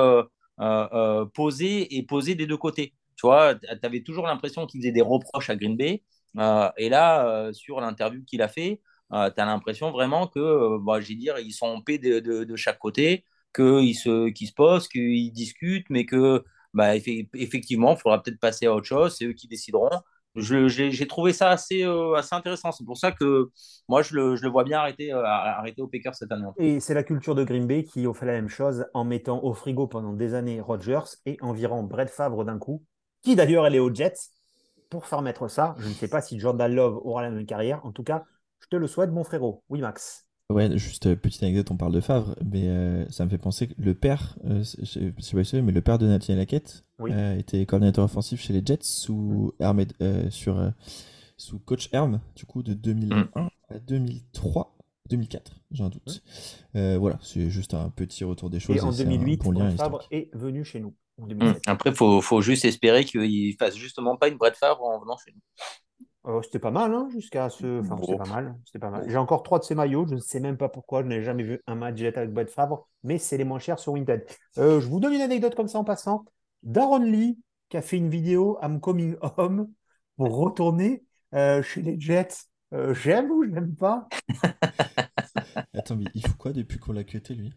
posé 1.33 1.95
et 1.97 2.03
posé 2.03 2.35
des 2.35 2.47
deux 2.47 2.57
côtés. 2.57 2.93
Tu 3.15 3.25
vois, 3.27 3.55
tu 3.55 3.67
avais 3.83 4.01
toujours 4.03 4.27
l'impression 4.27 4.65
qu'il 4.67 4.81
faisait 4.81 4.91
des 4.91 5.01
reproches 5.01 5.49
à 5.49 5.55
Green 5.55 5.77
Bay. 5.77 6.03
Euh, 6.37 6.69
et 6.77 6.89
là, 6.89 7.27
euh, 7.27 7.53
sur 7.53 7.79
l'interview 7.81 8.23
qu'il 8.25 8.41
a 8.41 8.47
fait, 8.47 8.81
tu 9.11 9.15
as 9.15 9.45
l'impression 9.45 9.91
vraiment 9.91 10.27
que, 10.27 10.39
euh, 10.39 10.79
bah, 10.81 10.99
j'ai 10.99 11.15
dire, 11.15 11.37
ils 11.39 11.53
sont 11.53 11.67
en 11.67 11.81
paix 11.81 11.97
de, 11.97 12.19
de, 12.19 12.55
chaque 12.55 12.79
côté, 12.79 13.25
qu'ils 13.55 13.95
se, 13.95 14.29
qu'ils 14.29 14.47
se 14.47 14.53
posent, 14.53 14.87
qu'ils 14.87 15.31
discutent, 15.31 15.89
mais 15.89 16.05
que, 16.05 16.43
bah, 16.73 16.95
effe- 16.95 17.29
effectivement, 17.33 17.93
il 17.93 17.97
faudra 17.99 18.21
peut-être 18.21 18.39
passer 18.39 18.65
à 18.65 18.73
autre 18.73 18.87
chose. 18.87 19.15
C'est 19.17 19.25
eux 19.25 19.33
qui 19.33 19.47
décideront 19.47 19.89
j'ai 20.35 21.07
trouvé 21.07 21.33
ça 21.33 21.49
assez, 21.49 21.83
euh, 21.83 22.13
assez 22.13 22.35
intéressant. 22.35 22.71
C'est 22.71 22.83
pour 22.83 22.97
ça 22.97 23.11
que 23.11 23.49
moi, 23.87 24.01
je 24.01 24.15
le, 24.15 24.35
je 24.35 24.43
le 24.43 24.49
vois 24.49 24.63
bien 24.63 24.79
arrêter, 24.79 25.13
euh, 25.13 25.23
arrêter 25.23 25.81
au 25.81 25.87
Packers 25.87 26.15
cette 26.15 26.31
année. 26.31 26.47
Et 26.57 26.79
c'est 26.79 26.93
la 26.93 27.03
culture 27.03 27.35
de 27.35 27.43
Green 27.43 27.65
Bay 27.65 27.83
qui 27.83 28.05
ont 28.07 28.13
fait 28.13 28.25
la 28.25 28.33
même 28.33 28.49
chose 28.49 28.85
en 28.93 29.05
mettant 29.05 29.43
au 29.43 29.53
frigo 29.53 29.87
pendant 29.87 30.13
des 30.13 30.33
années 30.33 30.59
Rodgers 30.59 31.15
et 31.25 31.37
environ 31.41 31.83
Brett 31.83 32.09
Favre 32.09 32.43
d'un 32.43 32.57
coup, 32.57 32.83
qui 33.21 33.35
d'ailleurs 33.35 33.65
elle 33.65 33.75
est 33.75 33.79
aux 33.79 33.93
Jets 33.93 34.31
pour 34.99 35.07
faire 35.07 35.21
mettre 35.21 35.47
ça. 35.47 35.75
Je 35.79 35.87
ne 35.87 35.93
sais 35.93 36.07
pas 36.07 36.21
si 36.21 36.39
Jordan 36.39 36.73
Love 36.73 36.99
aura 37.03 37.21
la 37.21 37.29
même 37.31 37.45
carrière. 37.45 37.85
En 37.85 37.91
tout 37.91 38.03
cas, 38.03 38.25
je 38.59 38.67
te 38.67 38.75
le 38.75 38.87
souhaite, 38.87 39.11
mon 39.11 39.23
frérot. 39.23 39.63
Oui, 39.69 39.81
Max. 39.81 40.25
Ouais, 40.51 40.77
juste 40.77 41.07
euh, 41.07 41.15
petite 41.15 41.41
anecdote, 41.41 41.71
on 41.71 41.77
parle 41.77 41.93
de 41.93 42.01
Favre, 42.01 42.35
mais 42.45 42.67
euh, 42.67 43.09
ça 43.09 43.25
me 43.25 43.31
fait 43.31 43.39
penser 43.39 43.67
que 43.67 43.73
le 43.79 43.95
père, 43.95 44.37
euh, 44.45 44.63
je 44.63 44.85
sais 45.19 45.35
pas 45.35 45.43
si 45.43 45.61
mais 45.61 45.71
le 45.71 45.81
père 45.81 45.97
de 45.97 46.05
Nathaniel 46.05 46.39
Hackett 46.41 46.85
Oui. 46.99 47.11
euh, 47.11 47.35
était 47.35 47.65
coordinateur 47.65 48.05
offensif 48.05 48.41
chez 48.41 48.53
les 48.53 48.61
Jets 48.63 48.83
sous 48.83 49.53
sur, 50.29 50.71
sous 51.37 51.57
coach 51.57 51.89
Herm, 51.93 52.21
du 52.35 52.45
coup 52.45 52.61
de 52.61 52.75
2001 52.75 53.49
à 53.69 53.79
2003, 53.79 54.74
2004, 55.09 55.51
j'ai 55.71 55.83
un 55.83 55.89
doute. 55.89 56.23
Euh, 56.75 56.97
voilà, 56.99 57.17
c'est 57.21 57.49
juste 57.49 57.73
un 57.73 57.89
petit 57.89 58.23
retour 58.23 58.49
des 58.49 58.59
choses. 58.59 58.75
Et 58.75 58.81
en 58.81 58.91
c'est 58.91 59.03
un 59.03 59.05
2008, 59.05 59.43
bon 59.43 59.51
lien 59.51 59.65
Brett 59.65 59.77
Favre 59.77 60.01
historique. 60.01 60.29
est 60.33 60.37
venu 60.37 60.63
chez 60.65 60.79
nous. 60.79 60.95
En. 61.21 61.27
2007. 61.27 61.63
Après, 61.67 61.91
il 61.91 61.95
faut, 61.95 62.21
faut 62.21 62.41
juste 62.41 62.65
espérer 62.65 63.05
qu'il 63.05 63.55
fasse 63.57 63.75
justement 63.75 64.17
pas 64.17 64.27
une 64.27 64.37
Brett 64.37 64.55
Favre 64.55 64.83
en 64.83 64.99
venant 64.99 65.17
chez 65.17 65.31
nous. 65.33 65.41
Euh, 66.27 66.41
c'était 66.41 66.59
pas 66.59 66.71
mal, 66.71 66.93
hein, 66.93 67.07
jusqu'à 67.11 67.49
ce. 67.49 67.81
Enfin, 67.81 67.95
Bon. 67.95 68.01
c'était 68.05 68.17
pas 68.17 68.25
mal. 68.29 68.55
C'était 68.65 68.79
pas 68.79 68.89
mal. 68.89 69.05
J'ai 69.07 69.17
encore 69.17 69.43
trois 69.43 69.59
de 69.59 69.63
ces 69.63 69.75
maillots. 69.75 70.07
Je 70.07 70.15
ne 70.15 70.19
sais 70.19 70.39
même 70.39 70.57
pas 70.57 70.69
pourquoi. 70.69 71.03
Je 71.03 71.07
n'ai 71.07 71.21
jamais 71.21 71.43
vu 71.43 71.61
un 71.67 71.75
match 71.75 71.97
Jet 71.97 72.17
avec 72.17 72.33
Brett 72.33 72.49
Favre, 72.49 72.89
mais 73.03 73.19
c'est 73.19 73.37
les 73.37 73.43
moins 73.43 73.59
chers 73.59 73.77
sur 73.79 73.93
Vinted. 73.93 74.25
Euh, 74.57 74.81
je 74.81 74.87
vous 74.87 74.99
donne 74.99 75.13
une 75.13 75.21
anecdote 75.21 75.53
comme 75.55 75.67
ça 75.67 75.77
en 75.77 75.83
passant. 75.83 76.25
Darren 76.63 77.05
Lee, 77.05 77.37
qui 77.69 77.77
a 77.77 77.83
fait 77.83 77.97
une 77.97 78.09
vidéo 78.09 78.57
I'm 78.63 78.79
coming 78.79 79.15
home 79.37 79.69
pour 80.17 80.35
retourner 80.35 81.03
euh, 81.35 81.61
chez 81.61 81.83
les 81.83 81.99
Jets. 81.99 82.47
Euh, 82.75 82.93
j'aime 82.93 83.31
ou 83.31 83.45
j'aime 83.45 83.73
pas? 83.73 84.07
Attends, 85.73 85.95
mais 85.95 86.05
il 86.13 86.27
faut 86.27 86.33
quoi 86.37 86.51
depuis 86.51 86.77
qu'on 86.77 86.91
l'a 86.91 87.05
cuté 87.05 87.33
lui? 87.33 87.53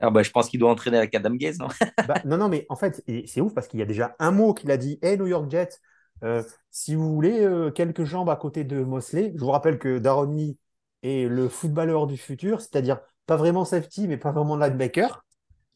Ah 0.00 0.10
bah, 0.10 0.24
je 0.24 0.30
pense 0.30 0.48
qu'il 0.48 0.58
doit 0.58 0.70
entraîner 0.70 0.98
avec 0.98 1.14
Adam 1.14 1.34
Gaze. 1.34 1.58
Non? 1.58 1.68
Bah, 2.08 2.20
non, 2.24 2.36
non, 2.36 2.48
mais 2.48 2.66
en 2.68 2.76
fait, 2.76 3.02
c'est 3.26 3.40
ouf 3.40 3.54
parce 3.54 3.68
qu'il 3.68 3.78
y 3.78 3.82
a 3.82 3.86
déjà 3.86 4.16
un 4.18 4.32
mot 4.32 4.52
qu'il 4.52 4.70
a 4.72 4.76
dit 4.76 4.98
Hey, 5.02 5.16
New 5.16 5.26
York 5.26 5.48
Jets, 5.50 5.78
euh, 6.24 6.42
si 6.70 6.94
vous 6.96 7.14
voulez 7.14 7.40
euh, 7.44 7.70
quelques 7.70 8.04
jambes 8.04 8.28
à 8.28 8.36
côté 8.36 8.64
de 8.64 8.82
Mosley, 8.82 9.32
je 9.36 9.40
vous 9.40 9.50
rappelle 9.50 9.78
que 9.78 9.98
Darren 9.98 10.32
Lee 10.34 10.58
est 11.02 11.28
le 11.28 11.48
footballeur 11.48 12.06
du 12.08 12.16
futur, 12.16 12.60
c'est-à-dire 12.60 13.00
pas 13.26 13.36
vraiment 13.36 13.64
safety, 13.64 14.08
mais 14.08 14.16
pas 14.16 14.32
vraiment 14.32 14.56
linebacker. 14.56 15.24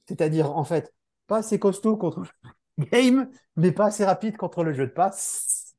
C'est-à-dire, 0.06 0.50
en 0.56 0.64
fait, 0.64 0.92
pas 1.28 1.38
assez 1.38 1.58
costaud 1.60 1.96
contre 1.96 2.22
le 2.76 2.84
game, 2.90 3.30
mais 3.56 3.70
pas 3.70 3.86
assez 3.86 4.04
rapide 4.04 4.36
contre 4.36 4.64
le 4.64 4.72
jeu 4.72 4.86
de 4.86 4.92
passe. 4.92 5.74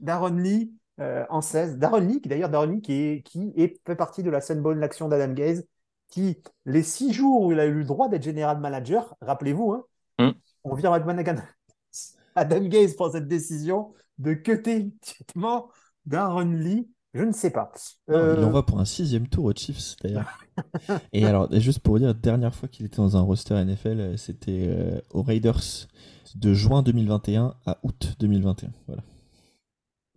Darren 0.00 0.36
Lee 0.40 0.72
euh, 1.00 1.24
en 1.30 1.40
16. 1.40 1.78
Darren 1.78 2.00
Lee, 2.00 2.20
qui 2.20 2.28
d'ailleurs, 2.28 2.50
Darren 2.50 2.66
Lee 2.66 2.82
qui, 2.82 2.92
est, 2.94 3.22
qui 3.22 3.52
est, 3.56 3.80
fait 3.86 3.96
partie 3.96 4.22
de 4.22 4.30
la 4.30 4.40
scène 4.40 4.60
bonne 4.62 4.78
l'action 4.80 5.08
d'Adam 5.08 5.32
Gaze, 5.32 5.64
qui, 6.08 6.42
les 6.66 6.82
six 6.82 7.12
jours 7.12 7.42
où 7.42 7.52
il 7.52 7.60
a 7.60 7.66
eu 7.66 7.74
le 7.74 7.84
droit 7.84 8.08
d'être 8.08 8.22
général 8.24 8.58
manager, 8.60 9.16
rappelez-vous, 9.20 9.72
hein, 9.72 9.84
Mm. 10.18 10.32
on 10.64 10.74
vient 10.74 10.92
avec 10.92 11.06
Managan. 11.06 11.36
Adam 12.34 12.60
Gaze 12.66 12.94
prend 12.94 13.10
cette 13.10 13.28
décision 13.28 13.94
de 14.18 14.34
cutter 14.34 14.76
immédiatement 14.80 15.70
Darren 16.06 16.44
Lee 16.58 16.88
Je 17.14 17.22
ne 17.24 17.32
sais 17.32 17.50
pas. 17.50 17.72
Non, 18.08 18.14
Il 18.14 18.14
Euh, 18.14 18.36
l'envoie 18.40 18.66
pour 18.66 18.78
un 18.80 18.84
sixième 18.84 19.28
tour 19.28 19.46
aux 19.46 19.52
Chiefs, 19.54 19.96
d'ailleurs. 20.02 20.38
Et 21.12 21.24
alors, 21.26 21.48
juste 21.58 21.80
pour 21.80 21.94
vous 21.94 22.00
dire, 22.00 22.14
dernière 22.14 22.54
fois 22.54 22.68
qu'il 22.68 22.86
était 22.86 22.98
dans 22.98 23.16
un 23.16 23.20
roster 23.20 23.54
NFL, 23.64 24.00
euh, 24.00 24.16
c'était 24.16 24.66
euh, 24.68 25.00
aux 25.10 25.22
Raiders 25.22 25.88
de 26.36 26.54
juin 26.54 26.82
2021 26.82 27.54
à 27.66 27.78
août 27.82 28.14
2021. 28.20 28.70
Voilà. 28.86 29.02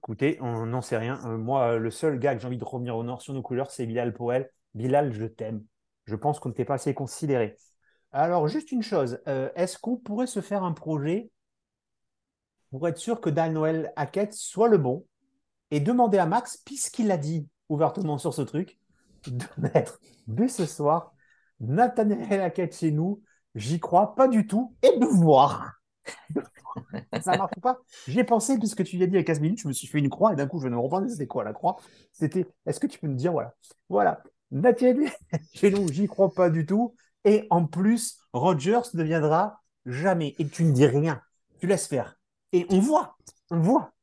Écoutez, 0.04 0.38
on 0.42 0.66
n'en 0.66 0.82
sait 0.82 0.98
rien. 0.98 1.18
Euh, 1.26 1.38
moi, 1.38 1.78
le 1.78 1.90
seul 1.90 2.20
gars 2.20 2.36
que 2.36 2.42
j'ai 2.42 2.48
envie 2.48 2.58
de 2.58 2.66
revenir 2.66 2.98
au 2.98 3.06
nord 3.06 3.22
sur 3.22 3.34
nos 3.34 3.42
couleurs, 3.42 3.72
c'est 3.72 3.86
Bilal 3.86 4.14
Powell. 4.14 4.52
Bilal, 4.74 5.14
je 5.14 5.24
t'aime. 5.24 5.64
Je 6.04 6.18
pense 6.18 6.42
qu'on 6.42 6.50
ne 6.50 6.54
t'est 6.54 6.66
pas 6.66 6.74
assez 6.74 6.94
considéré. 6.94 7.56
Alors, 8.12 8.50
juste 8.50 8.74
une 8.74 8.84
chose, 8.84 9.22
euh, 9.30 9.50
est-ce 9.56 9.78
qu'on 9.78 9.96
pourrait 9.96 10.28
se 10.28 10.42
faire 10.42 10.66
un 10.66 10.74
projet 10.74 11.32
pour 12.70 12.86
être 12.90 12.98
sûr 12.98 13.22
que 13.22 13.30
Daniel 13.30 13.94
Hackett 13.96 14.34
soit 14.34 14.68
le 14.68 14.78
bon 14.78 15.06
et 15.72 15.80
demander 15.80 16.18
à 16.18 16.26
Max, 16.26 16.58
puisqu'il 16.58 17.10
a 17.10 17.18
dit 17.18 17.48
ouvertement 17.70 18.18
sur 18.18 18.34
ce 18.34 18.42
truc, 18.42 18.78
de 19.26 19.46
mettre 19.58 20.02
dès 20.28 20.50
ce 20.50 20.66
soir 20.66 21.14
Nathaniel 21.62 22.42
Hackett 22.42 22.76
chez 22.76 22.92
nous, 22.92 23.22
j'y 23.56 23.80
crois 23.80 24.16
pas 24.16 24.28
du 24.28 24.48
tout, 24.48 24.76
et 24.82 25.00
de 25.00 25.06
voir. 25.06 25.82
Ça 27.22 27.38
marche 27.38 27.60
pas? 27.62 27.80
J'y 28.08 28.20
ai 28.20 28.24
pensé, 28.24 28.58
puisque 28.58 28.84
tu 28.84 28.98
l'as 28.98 29.06
dit 29.06 29.14
il 29.14 29.18
y 29.18 29.20
a 29.20 29.24
15 29.24 29.40
minutes, 29.40 29.60
je 29.62 29.68
me 29.68 29.74
suis 29.74 29.88
fait 29.88 30.00
une 30.00 30.10
croix, 30.10 30.34
et 30.34 30.36
d'un 30.36 30.48
coup, 30.48 30.60
je 30.60 30.68
me 30.68 30.72
demandais 30.72 31.10
c'était 31.10 31.28
quoi 31.28 31.44
la 31.44 31.54
croix? 31.54 31.78
C'était, 32.12 32.46
est-ce 32.66 32.80
que 32.80 32.88
tu 32.88 33.00
peux 33.00 33.08
me 33.08 33.16
dire, 33.16 33.32
voilà, 33.32 33.54
voilà, 33.90 34.24
Nathaniel 34.52 35.12
chez 35.54 35.72
nous, 35.72 35.88
j'y 35.92 36.08
crois 36.08 36.34
pas 36.34 36.50
du 36.50 36.66
tout, 36.66 36.96
et 37.26 37.48
en 37.50 37.66
plus, 37.66 38.20
Rogers 38.34 38.82
ne 38.94 39.04
viendra 39.04 39.62
jamais, 39.86 40.36
et 40.40 40.48
tu 40.48 40.64
ne 40.64 40.72
dis 40.72 40.86
rien, 40.86 41.22
tu 41.60 41.68
laisses 41.68 41.88
faire. 41.88 42.18
Et 42.52 42.66
on 42.70 42.80
voit, 42.80 43.18
on 43.50 43.60
voit. 43.60 43.94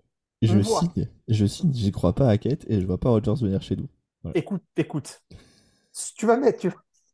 Je 0.43 0.59
voit. 0.59 0.81
signe, 0.81 1.09
je 1.29 1.47
signe, 1.47 1.73
j'y 1.73 1.93
crois 1.93 2.15
pas 2.15 2.29
à 2.29 2.31
Hackett 2.33 2.65
et 2.69 2.81
je 2.81 2.87
vois 2.87 2.99
pas 2.99 3.11
Rodgers 3.11 3.35
venir 3.41 3.63
chez 3.63 3.77
nous. 3.77 3.89
Écoute, 4.35 4.63
écoute. 4.77 5.23
Tu 6.17 6.27
vas 6.27 6.37
mettre, 6.37 6.59
tu, 6.59 6.71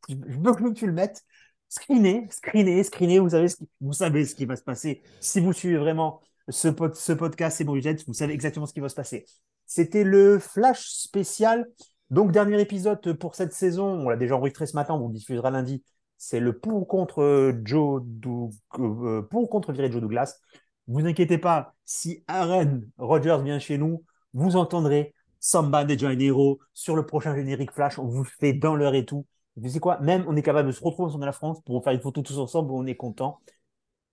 je 0.09 0.39
veux 0.39 0.53
que 0.53 0.69
tu 0.69 0.87
le 0.87 0.93
mettes. 0.93 1.23
Screener, 1.69 2.27
screener, 2.29 2.83
screener. 2.83 3.19
Vous 3.19 3.29
savez 3.29 3.47
ce 3.49 3.57
qui, 3.57 3.67
vous 3.81 3.93
savez 3.93 4.25
ce 4.25 4.35
qui 4.35 4.45
va 4.45 4.55
se 4.55 4.63
passer. 4.63 5.01
Si 5.19 5.39
vous 5.39 5.53
suivez 5.53 5.77
vraiment 5.77 6.21
ce, 6.49 6.69
pod- 6.69 6.95
ce 6.95 7.11
podcast, 7.13 7.57
c'est 7.57 7.63
bon, 7.65 7.77
vous 8.07 8.13
savez 8.13 8.33
exactement 8.33 8.65
ce 8.65 8.73
qui 8.73 8.79
va 8.79 8.89
se 8.89 8.95
passer. 8.95 9.25
C'était 9.65 10.03
le 10.05 10.39
flash 10.39 10.87
spécial. 10.87 11.67
Donc, 12.09 12.31
dernier 12.31 12.61
épisode 12.61 13.13
pour 13.17 13.35
cette 13.35 13.51
saison. 13.53 13.85
On 13.85 14.09
l'a 14.09 14.15
déjà 14.15 14.37
enregistré 14.37 14.65
ce 14.65 14.75
matin, 14.75 14.93
on 14.93 14.99
vous 15.07 15.11
diffusera 15.11 15.51
lundi. 15.51 15.83
C'est 16.17 16.39
le 16.39 16.57
pour 16.57 16.81
ou 16.81 16.85
contre 16.85 17.53
Joe 17.65 18.01
Doug- 18.05 18.53
euh, 18.79 19.21
pour 19.23 19.43
ou 19.43 19.47
contre 19.47 19.73
virer 19.73 19.91
Joe 19.91 20.01
Douglas. 20.01 20.39
Vous 20.87 21.05
inquiétez 21.05 21.37
pas, 21.37 21.75
si 21.83 22.23
Aaron 22.27 22.81
Rodgers 22.97 23.39
vient 23.43 23.59
chez 23.59 23.77
nous, 23.77 24.03
vous 24.33 24.55
entendrez 24.55 25.13
Samba 25.41 25.83
de 25.83 25.97
Janeiro 25.97 26.59
sur 26.73 26.95
le 26.95 27.05
prochain 27.05 27.35
générique 27.35 27.71
Flash. 27.73 27.99
On 27.99 28.07
vous 28.07 28.23
fait 28.23 28.53
dans 28.53 28.73
l'heure 28.75 28.95
et 28.95 29.05
tout. 29.05 29.25
Vous 29.57 29.67
savez 29.67 29.79
quoi 29.79 29.99
Même 29.99 30.23
on 30.27 30.35
est 30.35 30.43
capable 30.43 30.67
de 30.67 30.71
se 30.71 30.83
retrouver 30.83 31.09
ensemble 31.09 31.23
à 31.23 31.27
la 31.27 31.31
France 31.33 31.61
pour 31.65 31.83
faire 31.83 31.93
une 31.93 31.99
photo 31.99 32.21
tous 32.21 32.37
ensemble. 32.37 32.71
On 32.71 32.85
est 32.85 32.95
content. 32.95 33.39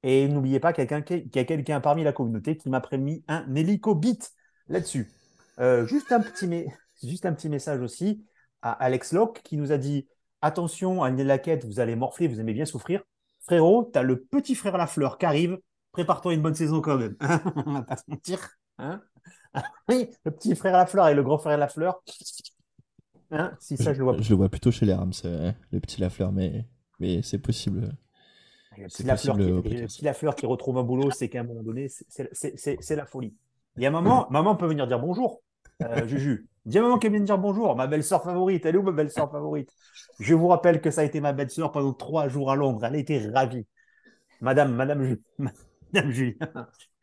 Et 0.03 0.29
n'oubliez 0.29 0.61
pas 0.61 0.73
qu'il 0.73 0.85
y 0.85 1.39
a 1.39 1.45
quelqu'un 1.45 1.81
parmi 1.81 2.03
la 2.03 2.13
communauté 2.13 2.57
qui 2.57 2.69
m'a 2.69 2.81
prémis 2.81 3.25
un 3.29 3.55
hélicobit 3.55 4.19
là-dessus. 4.69 5.11
Euh, 5.61 5.87
juste, 5.87 6.13
un 6.13 6.21
petit 6.21 6.67
juste 7.03 7.27
un 7.27 7.33
petit 7.33 7.49
message 7.49 7.81
aussi 7.81 8.25
à 8.63 8.73
Alex 8.73 9.13
Locke 9.13 9.41
qui 9.43 9.57
nous 9.57 9.73
a 9.73 9.79
dit 9.79 10.09
Attention, 10.43 11.03
à 11.03 11.09
une 11.09 11.23
laquette, 11.23 11.65
vous 11.65 11.81
allez 11.81 11.97
morfler, 11.97 12.29
vous 12.29 12.39
aimez 12.39 12.53
bien 12.53 12.67
souffrir. 12.67 13.03
Frérot, 13.41 13.91
tu 13.93 13.99
as 13.99 14.03
le 14.03 14.21
petit 14.21 14.55
frère 14.55 14.77
Lafleur 14.77 15.17
qui 15.17 15.25
arrive. 15.25 15.59
Prépare-toi 15.93 16.35
une 16.35 16.43
bonne 16.43 16.55
saison 16.55 16.81
quand 16.81 16.99
même. 16.99 17.17
On 17.67 17.73
va 17.73 17.83
pas 17.83 17.97
se 17.97 18.03
mentir. 18.09 18.51
Hein 18.79 19.03
oui, 19.89 20.11
le 20.25 20.31
petit 20.31 20.55
frère 20.55 20.75
Lafleur 20.75 21.09
et 21.09 21.15
le 21.15 21.23
grand 21.23 21.39
frère 21.39 21.57
Lafleur. 21.57 22.03
Hein 23.35 23.53
si 23.61 23.77
ça, 23.77 23.93
je 23.93 23.99
le 23.99 24.05
vois. 24.05 24.17
Je 24.21 24.31
le 24.31 24.37
vois 24.37 24.49
plutôt 24.49 24.71
chez 24.71 24.87
les 24.87 24.95
Rams, 24.95 25.13
euh, 25.25 25.53
le 25.73 25.81
petit 25.81 26.01
Lafleur, 26.01 26.33
mais, 26.33 26.65
mais 27.01 27.23
c'est 27.23 27.39
possible. 27.39 27.93
Le 28.77 28.87
petit 28.87 29.03
Lafleur 29.05 29.37
qui, 29.37 29.43
le 29.43 29.63
Packers. 29.63 29.87
petit 29.87 30.05
Lafleur 30.05 30.35
qui 30.35 30.47
retrouve 30.47 30.79
un 30.79 30.83
boulot, 30.83 31.11
c'est 31.11 31.29
qu'à 31.29 31.41
un 31.41 31.45
moment 31.45 31.63
donné, 31.63 31.89
c'est- 31.89 32.97
la 32.97 33.07
folie. 33.07 33.35
Il 33.77 33.83
y 33.83 33.87
a 33.87 33.89
un 33.89 33.93
moment, 33.93 34.27
maman 34.31 34.57
peut 34.57 34.67
venir 34.67 34.87
dire 34.87 34.99
bonjour. 34.99 35.43
Euh, 35.83 36.07
Juju, 36.07 36.49
a 36.73 36.79
un 36.79 36.83
moment 36.83 36.99
qu'elle 36.99 37.13
vient 37.13 37.21
dire 37.21 37.39
bonjour. 37.39 37.77
Ma 37.77 37.87
belle-sœur 37.87 38.23
favorite, 38.23 38.65
elle 38.67 38.77
est 38.77 38.79
où 38.79 38.83
ma 38.83 38.93
belle-sœur 38.93 39.31
favorite? 39.31 39.71
Je 40.21 40.35
vous 40.35 40.49
rappelle 40.49 40.81
que 40.81 40.91
ça 40.91 41.01
a 41.03 41.05
été 41.05 41.21
ma 41.21 41.33
belle-sœur 41.33 41.73
pendant 41.73 41.93
trois 41.93 42.29
jours 42.29 42.51
à 42.51 42.57
Londres. 42.57 42.85
Elle 42.85 42.95
a 42.95 42.99
été 42.99 43.19
ravie. 43.29 43.67
Madame, 44.41 44.75
Madame, 44.75 45.17
Madame 45.39 46.11
Julien. 46.11 46.35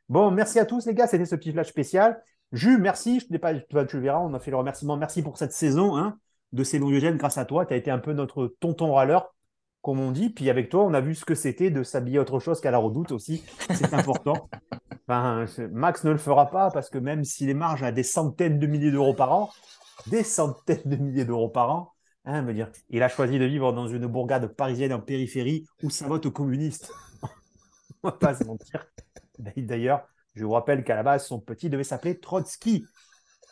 Bon, 0.09 0.31
merci 0.31 0.59
à 0.59 0.65
tous 0.65 0.85
les 0.85 0.93
gars, 0.93 1.07
c'était 1.07 1.25
ce 1.25 1.35
petit 1.35 1.51
flash 1.51 1.69
spécial. 1.69 2.21
Jus, 2.51 2.77
merci, 2.77 3.21
je 3.21 3.27
ne 3.29 3.37
pas, 3.37 3.53
tu 3.55 3.95
le 3.95 4.01
verras, 4.01 4.19
on 4.19 4.33
a 4.33 4.39
fait 4.39 4.51
le 4.51 4.57
remerciement. 4.57 4.97
Merci 4.97 5.21
pour 5.21 5.37
cette 5.37 5.53
saison 5.53 5.95
hein, 5.95 6.17
de 6.51 6.63
ces 6.63 6.79
Diogène 6.79 7.15
grâce 7.15 7.37
à 7.37 7.45
toi. 7.45 7.65
Tu 7.65 7.73
as 7.73 7.77
été 7.77 7.91
un 7.91 7.99
peu 7.99 8.11
notre 8.11 8.55
tonton 8.59 8.93
râleur, 8.93 9.33
comme 9.81 10.01
on 10.01 10.11
dit. 10.11 10.29
Puis 10.29 10.49
avec 10.49 10.69
toi, 10.69 10.83
on 10.83 10.93
a 10.93 10.99
vu 10.99 11.15
ce 11.15 11.23
que 11.23 11.33
c'était 11.33 11.69
de 11.69 11.83
s'habiller 11.83 12.19
autre 12.19 12.39
chose 12.39 12.59
qu'à 12.59 12.71
la 12.71 12.77
redoute 12.77 13.11
aussi. 13.11 13.43
C'est 13.73 13.93
important. 13.93 14.49
Enfin, 15.07 15.45
Max 15.71 16.05
ne 16.05 16.11
le 16.11 16.17
fera 16.17 16.49
pas 16.51 16.71
parce 16.71 16.89
que 16.89 16.97
même 16.97 17.25
si 17.25 17.45
les 17.45 17.53
marges 17.53 17.83
à 17.83 17.91
des 17.91 18.03
centaines 18.03 18.59
de 18.59 18.67
milliers 18.67 18.91
d'euros 18.91 19.13
par 19.13 19.33
an, 19.33 19.49
des 20.07 20.23
centaines 20.23 20.83
de 20.85 20.95
milliers 20.95 21.25
d'euros 21.25 21.49
par 21.49 21.69
an, 21.69 21.91
hein, 22.23 22.43
me 22.43 22.53
dire, 22.53 22.71
il 22.89 23.03
a 23.03 23.09
choisi 23.09 23.37
de 23.37 23.43
vivre 23.43 23.73
dans 23.73 23.87
une 23.87 24.05
bourgade 24.05 24.47
parisienne 24.55 24.93
en 24.93 25.01
périphérie 25.01 25.65
où 25.83 25.89
ça 25.89 26.07
vote 26.07 26.27
aux 26.27 26.31
communistes. 26.31 26.93
On 28.03 28.09
va 28.09 28.11
pas 28.13 28.35
se 28.35 28.45
mentir. 28.45 28.85
D'ailleurs, 29.57 30.07
je 30.33 30.45
vous 30.45 30.51
rappelle 30.51 30.83
qu'à 30.83 30.95
la 30.95 31.03
base, 31.03 31.25
son 31.25 31.39
petit 31.39 31.69
devait 31.69 31.83
s'appeler 31.83 32.19
Trotsky. 32.19 32.85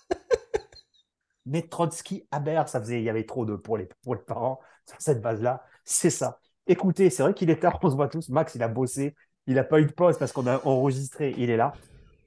Mais 1.45 1.63
Trotsky 1.63 2.27
Haber, 2.31 2.63
ça 2.67 2.79
faisait, 2.79 2.99
il 2.99 3.03
y 3.03 3.09
avait 3.09 3.25
trop 3.25 3.45
de 3.45 3.55
pour 3.55 3.77
les, 3.77 3.89
pour 4.03 4.15
les 4.15 4.21
parents 4.21 4.59
sur 4.87 5.01
cette 5.01 5.21
base-là. 5.21 5.63
C'est 5.83 6.09
ça. 6.09 6.39
Écoutez, 6.67 7.09
c'est 7.09 7.23
vrai 7.23 7.33
qu'il 7.33 7.49
est 7.49 7.59
tard, 7.59 7.79
on 7.81 7.89
se 7.89 7.95
voit 7.95 8.07
tous. 8.07 8.29
Max, 8.29 8.55
il 8.55 8.63
a 8.63 8.67
bossé, 8.67 9.15
il 9.47 9.55
n'a 9.55 9.63
pas 9.63 9.79
eu 9.79 9.85
de 9.85 9.91
pause 9.91 10.17
parce 10.17 10.31
qu'on 10.31 10.47
a 10.47 10.63
enregistré, 10.65 11.33
il 11.37 11.49
est 11.49 11.57
là. 11.57 11.73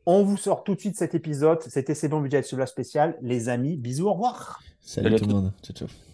On 0.05 0.25
vous 0.25 0.37
sort 0.37 0.65
tout 0.65 0.75
de 0.75 0.81
suite 0.81 0.97
cet 0.97 1.15
épisode. 1.15 1.63
C'était 1.63 1.95
C'est 1.95 2.09
bon 2.09 2.21
budget 2.21 2.43
sur 2.43 2.59
la 2.59 2.67
spéciale. 2.67 3.17
Les 3.23 3.49
amis, 3.49 3.77
bisous, 3.77 4.09
au 4.09 4.15
revoir. 4.15 4.61
Salut 4.81 5.05
Salut 5.05 5.15
à 5.15 5.19
tout 5.21 5.27
le 5.27 5.35
monde. 5.35 5.53
Ciao, 5.63 5.77
ciao. 5.77 6.12